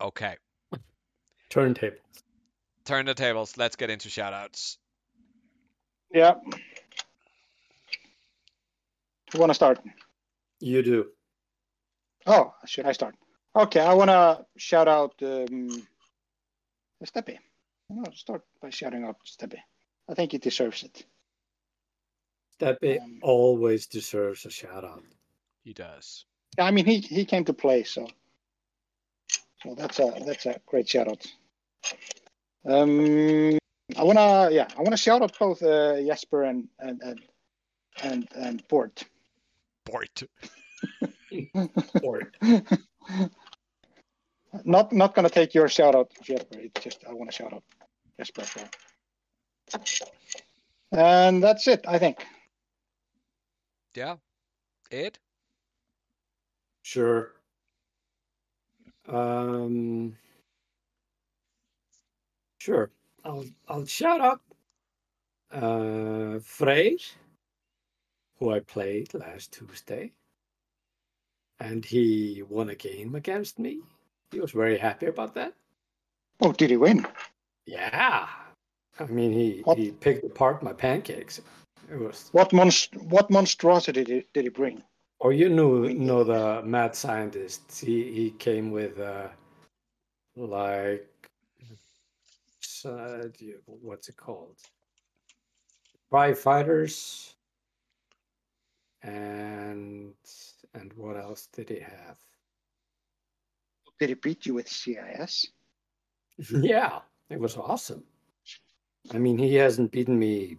[0.00, 0.36] Okay,
[1.50, 1.96] turntable.
[2.84, 3.56] turn the tables.
[3.56, 4.76] Let's get into shoutouts.
[6.12, 6.34] Yeah.
[9.32, 9.80] Who want to start?
[10.60, 11.06] You do.
[12.26, 13.16] Oh, should I start?
[13.56, 15.86] Okay, I want to shout out um,
[17.04, 17.38] Stebbi.
[17.90, 19.58] I'm start by shouting out Stebbi.
[20.08, 21.04] I think he deserves it.
[22.58, 25.04] Stebbi Um, always deserves a shout out.
[25.62, 26.24] He does.
[26.58, 28.08] I mean, he, he came to play, so
[29.62, 31.26] so that's a that's a great shout out.
[32.66, 33.58] Um,
[33.96, 37.20] I wanna yeah, I wanna shout out both uh, Jesper and and and
[38.02, 39.04] and, and Bort.
[39.84, 40.22] Bort.
[42.02, 42.20] Or
[44.64, 46.58] not not gonna take your shout out, Jesper.
[46.60, 47.64] It's just I want to shout out
[48.18, 48.68] Jesper as well.
[50.92, 52.24] And that's it, I think.
[53.94, 54.16] Yeah.
[54.90, 55.18] Ed?
[56.82, 57.32] sure.
[59.08, 60.16] Um.
[62.58, 62.90] Sure.
[63.24, 64.40] I'll I'll shout out
[65.52, 66.98] uh Freyr,
[68.38, 70.12] who I played last Tuesday.
[71.60, 73.80] And he won a game against me.
[74.34, 75.54] He was very happy about that.
[76.40, 77.06] Oh, did he win?
[77.66, 78.28] Yeah.
[78.98, 79.78] I mean he, What?
[79.78, 81.40] he picked apart my pancakes.
[81.90, 84.82] It was What monst- what monstrosity did he, did he bring?
[85.20, 87.62] Oh, you know know the mad scientist.
[87.80, 89.28] He he came with uh
[90.36, 91.30] like
[92.84, 93.28] uh,
[93.66, 94.58] what's it called?
[96.10, 97.34] Tri-fighters
[99.02, 100.14] and
[100.74, 102.18] and what else did he have?
[103.98, 105.46] Did he beat you with CIS?
[106.50, 107.00] yeah,
[107.30, 108.02] it was awesome.
[109.12, 110.58] I mean, he hasn't beaten me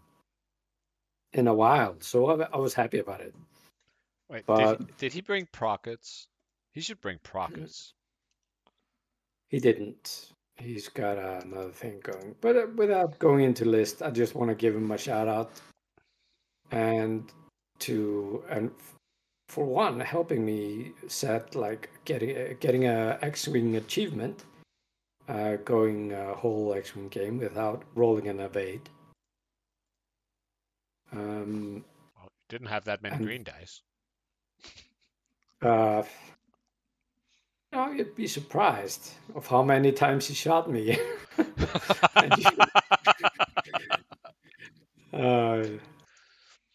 [1.34, 3.36] in a while, so I, I was happy about it.
[4.30, 6.28] Wait, did, he, did he bring prockets?
[6.72, 7.94] He should bring prockets.
[9.50, 10.32] He didn't.
[10.58, 12.36] He's got uh, another thing going.
[12.42, 15.52] But uh, without going into list, I just want to give him a shout out,
[16.72, 17.32] and
[17.80, 18.95] to and f-
[19.48, 24.44] for one helping me set like getting uh, getting a X-wing achievement,
[25.30, 28.90] uh, going a whole X-wing game without rolling an evade.
[31.12, 31.84] Um,
[32.18, 33.82] Well, didn't have that many And- green dice.
[35.62, 36.04] Uh,
[37.72, 40.98] no, you'd be surprised of how many times he shot me.
[45.14, 45.64] Uh,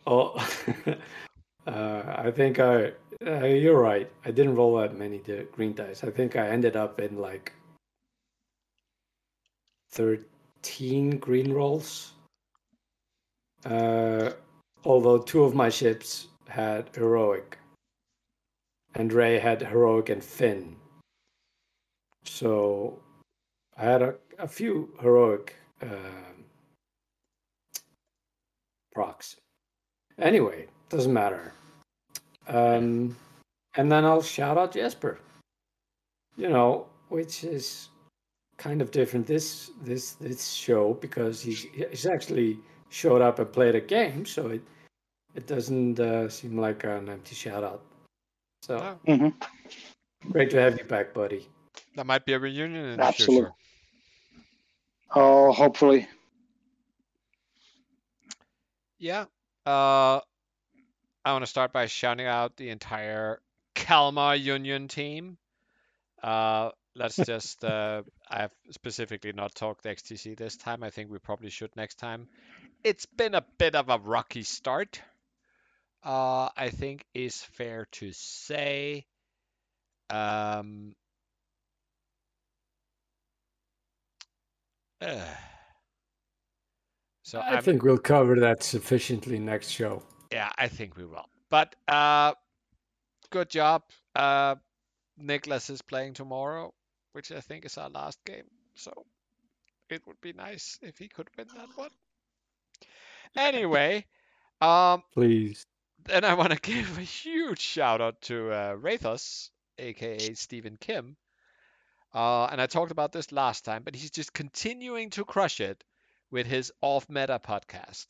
[0.07, 0.33] oh,
[1.67, 2.93] uh, I think I.
[3.27, 4.11] Uh, you're right.
[4.27, 6.05] I didn't roll that many di- green dice.
[6.05, 7.55] I think I ended up in like
[9.91, 12.13] thirteen green rolls.
[13.65, 14.33] Uh,
[14.85, 17.59] although two of my ships had heroic
[18.95, 20.77] and Rey had heroic and Finn.
[22.25, 22.99] So
[23.77, 26.45] I had a, a few heroic um
[28.93, 29.37] procs.
[30.19, 31.55] Anyway, doesn't matter.
[32.51, 33.17] Um,
[33.77, 35.19] and then I'll shout out Jesper.
[36.37, 37.89] You know, which is
[38.57, 42.59] kind of different this this this show because he's he's actually
[42.91, 44.63] showed up and played a game, so it
[45.35, 47.83] it doesn't uh, seem like an empty shout out.
[48.63, 49.35] So No, Mhm.
[50.33, 51.49] great to have you back, buddy.
[51.97, 53.37] That might be a reunion in the Absolutely.
[53.37, 53.55] future.
[55.15, 56.09] Oh, hopefully.
[58.99, 59.25] Yeah.
[59.67, 60.21] Uh,
[61.25, 63.41] I want to start by shouting out the entire
[63.75, 65.37] Kalmar Union team.
[66.23, 70.83] Uh, let's just, uh, I've specifically not talked XTC this time.
[70.83, 72.29] I think we probably should next time.
[72.83, 75.01] It's been a bit of a rocky start.
[76.03, 79.05] Uh, I think is fair to say.
[80.09, 80.95] Um,
[87.23, 90.03] so I I'm- think we'll cover that sufficiently next show.
[90.31, 91.29] Yeah, I think we will.
[91.49, 92.35] But uh,
[93.31, 93.83] good job.
[94.15, 94.57] Uh,
[95.19, 96.73] Nicholas is playing tomorrow,
[97.13, 98.45] which I think is our last game.
[98.75, 98.93] So
[99.89, 101.91] it would be nice if he could win that one.
[103.37, 104.07] Anyway,
[104.61, 105.67] um, Please.
[106.05, 111.17] then I want to give a huge shout out to uh, Rathos, aka Stephen Kim.
[112.13, 115.85] Uh, and I talked about this last time, but he's just continuing to crush it
[116.31, 118.07] with his Off Meta podcast.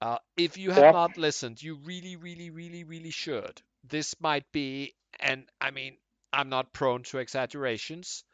[0.00, 0.90] Uh, if you have Yep.
[0.90, 3.62] not listened, you really, really, really, really should.
[3.84, 5.96] This might be, and I mean,
[6.32, 8.24] I'm not prone to exaggerations,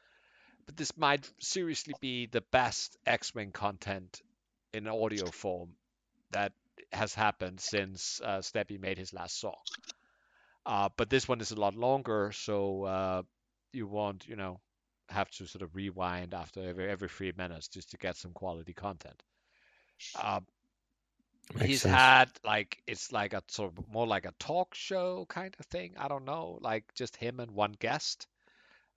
[0.67, 4.23] but this might seriously be the best X-Wing content
[4.73, 5.77] in audio form
[6.31, 6.53] that
[6.93, 9.63] has happened since uh, Stebbi made his last song.
[10.67, 13.23] Uh, but this one is a lot longer, so uh,
[13.73, 14.61] you won't, you know,
[15.09, 18.73] have to sort of rewind after every every three minutes just to get some quality
[18.73, 19.23] content.
[20.15, 20.41] Uh,
[21.53, 21.95] Makes he's sense.
[21.99, 25.95] had like it's like a sort of more like a talk show kind of thing.
[25.99, 28.27] I don't know, like just him and one guest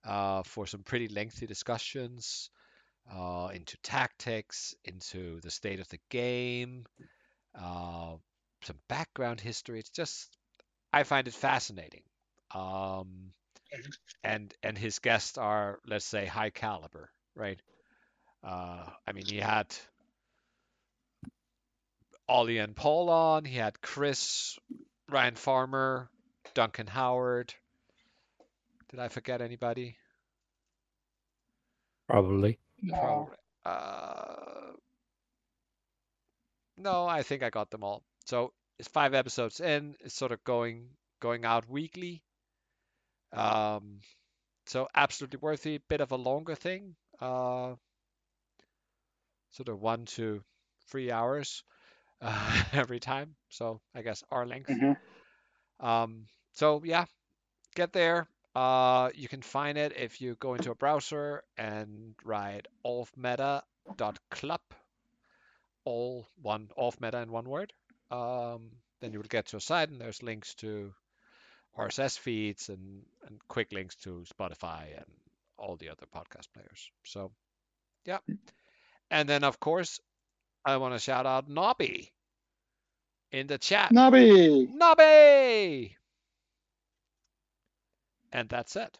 [0.04, 2.50] uh, for some pretty lengthy discussions
[3.12, 6.86] uh, into tactics, into the state of the game,
[7.54, 8.16] uh,
[8.62, 9.78] some background history.
[9.78, 10.36] It's just
[10.92, 12.02] I find it fascinating.
[12.54, 13.32] Um,
[14.24, 17.60] and and his guests are let's say high caliber, right?
[18.44, 19.74] Uh, I mean, he had
[22.28, 23.44] Ollie and Paul on.
[23.44, 24.58] He had Chris,
[25.08, 26.10] Ryan Farmer,
[26.54, 27.54] Duncan Howard.
[28.90, 29.96] Did I forget anybody?
[32.08, 32.58] Probably.
[32.88, 33.34] Probably.
[33.64, 34.72] Uh,
[36.76, 38.02] no, I think I got them all.
[38.24, 39.94] So it's five episodes in.
[40.00, 40.88] It's sort of going
[41.20, 42.22] going out weekly.
[43.32, 44.00] Um,
[44.66, 45.80] so absolutely worthy.
[45.88, 46.94] Bit of a longer thing.
[47.20, 47.74] Uh,
[49.50, 50.42] sort of one to
[50.88, 51.62] three hours
[52.20, 53.34] uh, every time.
[53.48, 54.70] So I guess our length.
[54.70, 54.96] Mhm.
[55.80, 57.06] Um, so yeah,
[57.74, 58.28] get there.
[58.54, 64.60] Uh, you can find it if you go into a browser and write offmeta.club,
[65.84, 67.72] all one off meta in one word.
[68.10, 68.70] Um,
[69.00, 70.92] then you will get to a site and there's links to
[71.76, 75.06] RSS feeds and, and quick links to Spotify and
[75.58, 76.90] all the other podcast players.
[77.04, 77.32] So,
[78.04, 78.18] yeah.
[79.10, 80.00] And then, of course,
[80.68, 82.12] I want to shout out Nobby
[83.32, 83.90] in the chat.
[83.90, 84.68] Nobby!
[84.70, 85.96] Nobby!
[88.32, 88.98] And that's it.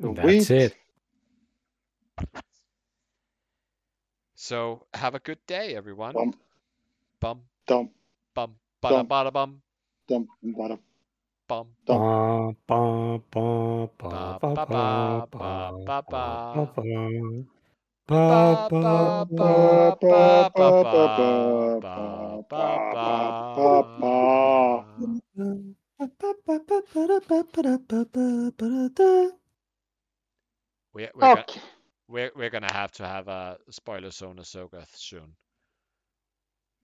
[0.00, 0.74] That's it.
[4.34, 6.14] So have a good day, everyone.
[6.14, 6.34] Bum,
[7.20, 7.90] Bum, dum,
[8.34, 9.62] bum, bada, bada, bum,
[10.08, 10.78] dum, bada.
[11.48, 11.68] bum.
[11.86, 17.57] Ba, ba, ba, Ba, ba, ba, ba, ba, ba, ba,
[18.10, 18.68] We're,
[31.14, 31.60] we're, gonna, Okay.
[32.08, 35.34] we're, we're gonna have to have a spoiler zone Ahsoka soon.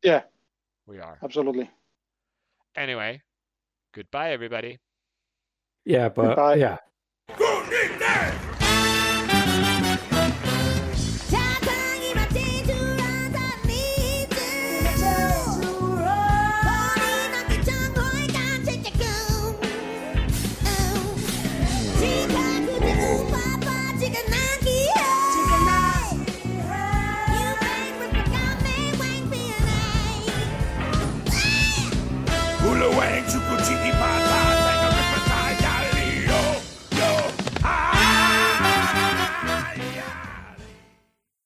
[0.02, 0.22] Yeah,
[0.86, 1.18] We are.
[1.22, 1.70] absolutely.
[2.76, 3.22] Anyway,
[3.94, 4.78] goodbye, everybody.
[5.86, 6.56] Yeah, but Goodbye.
[6.56, 6.78] yeah.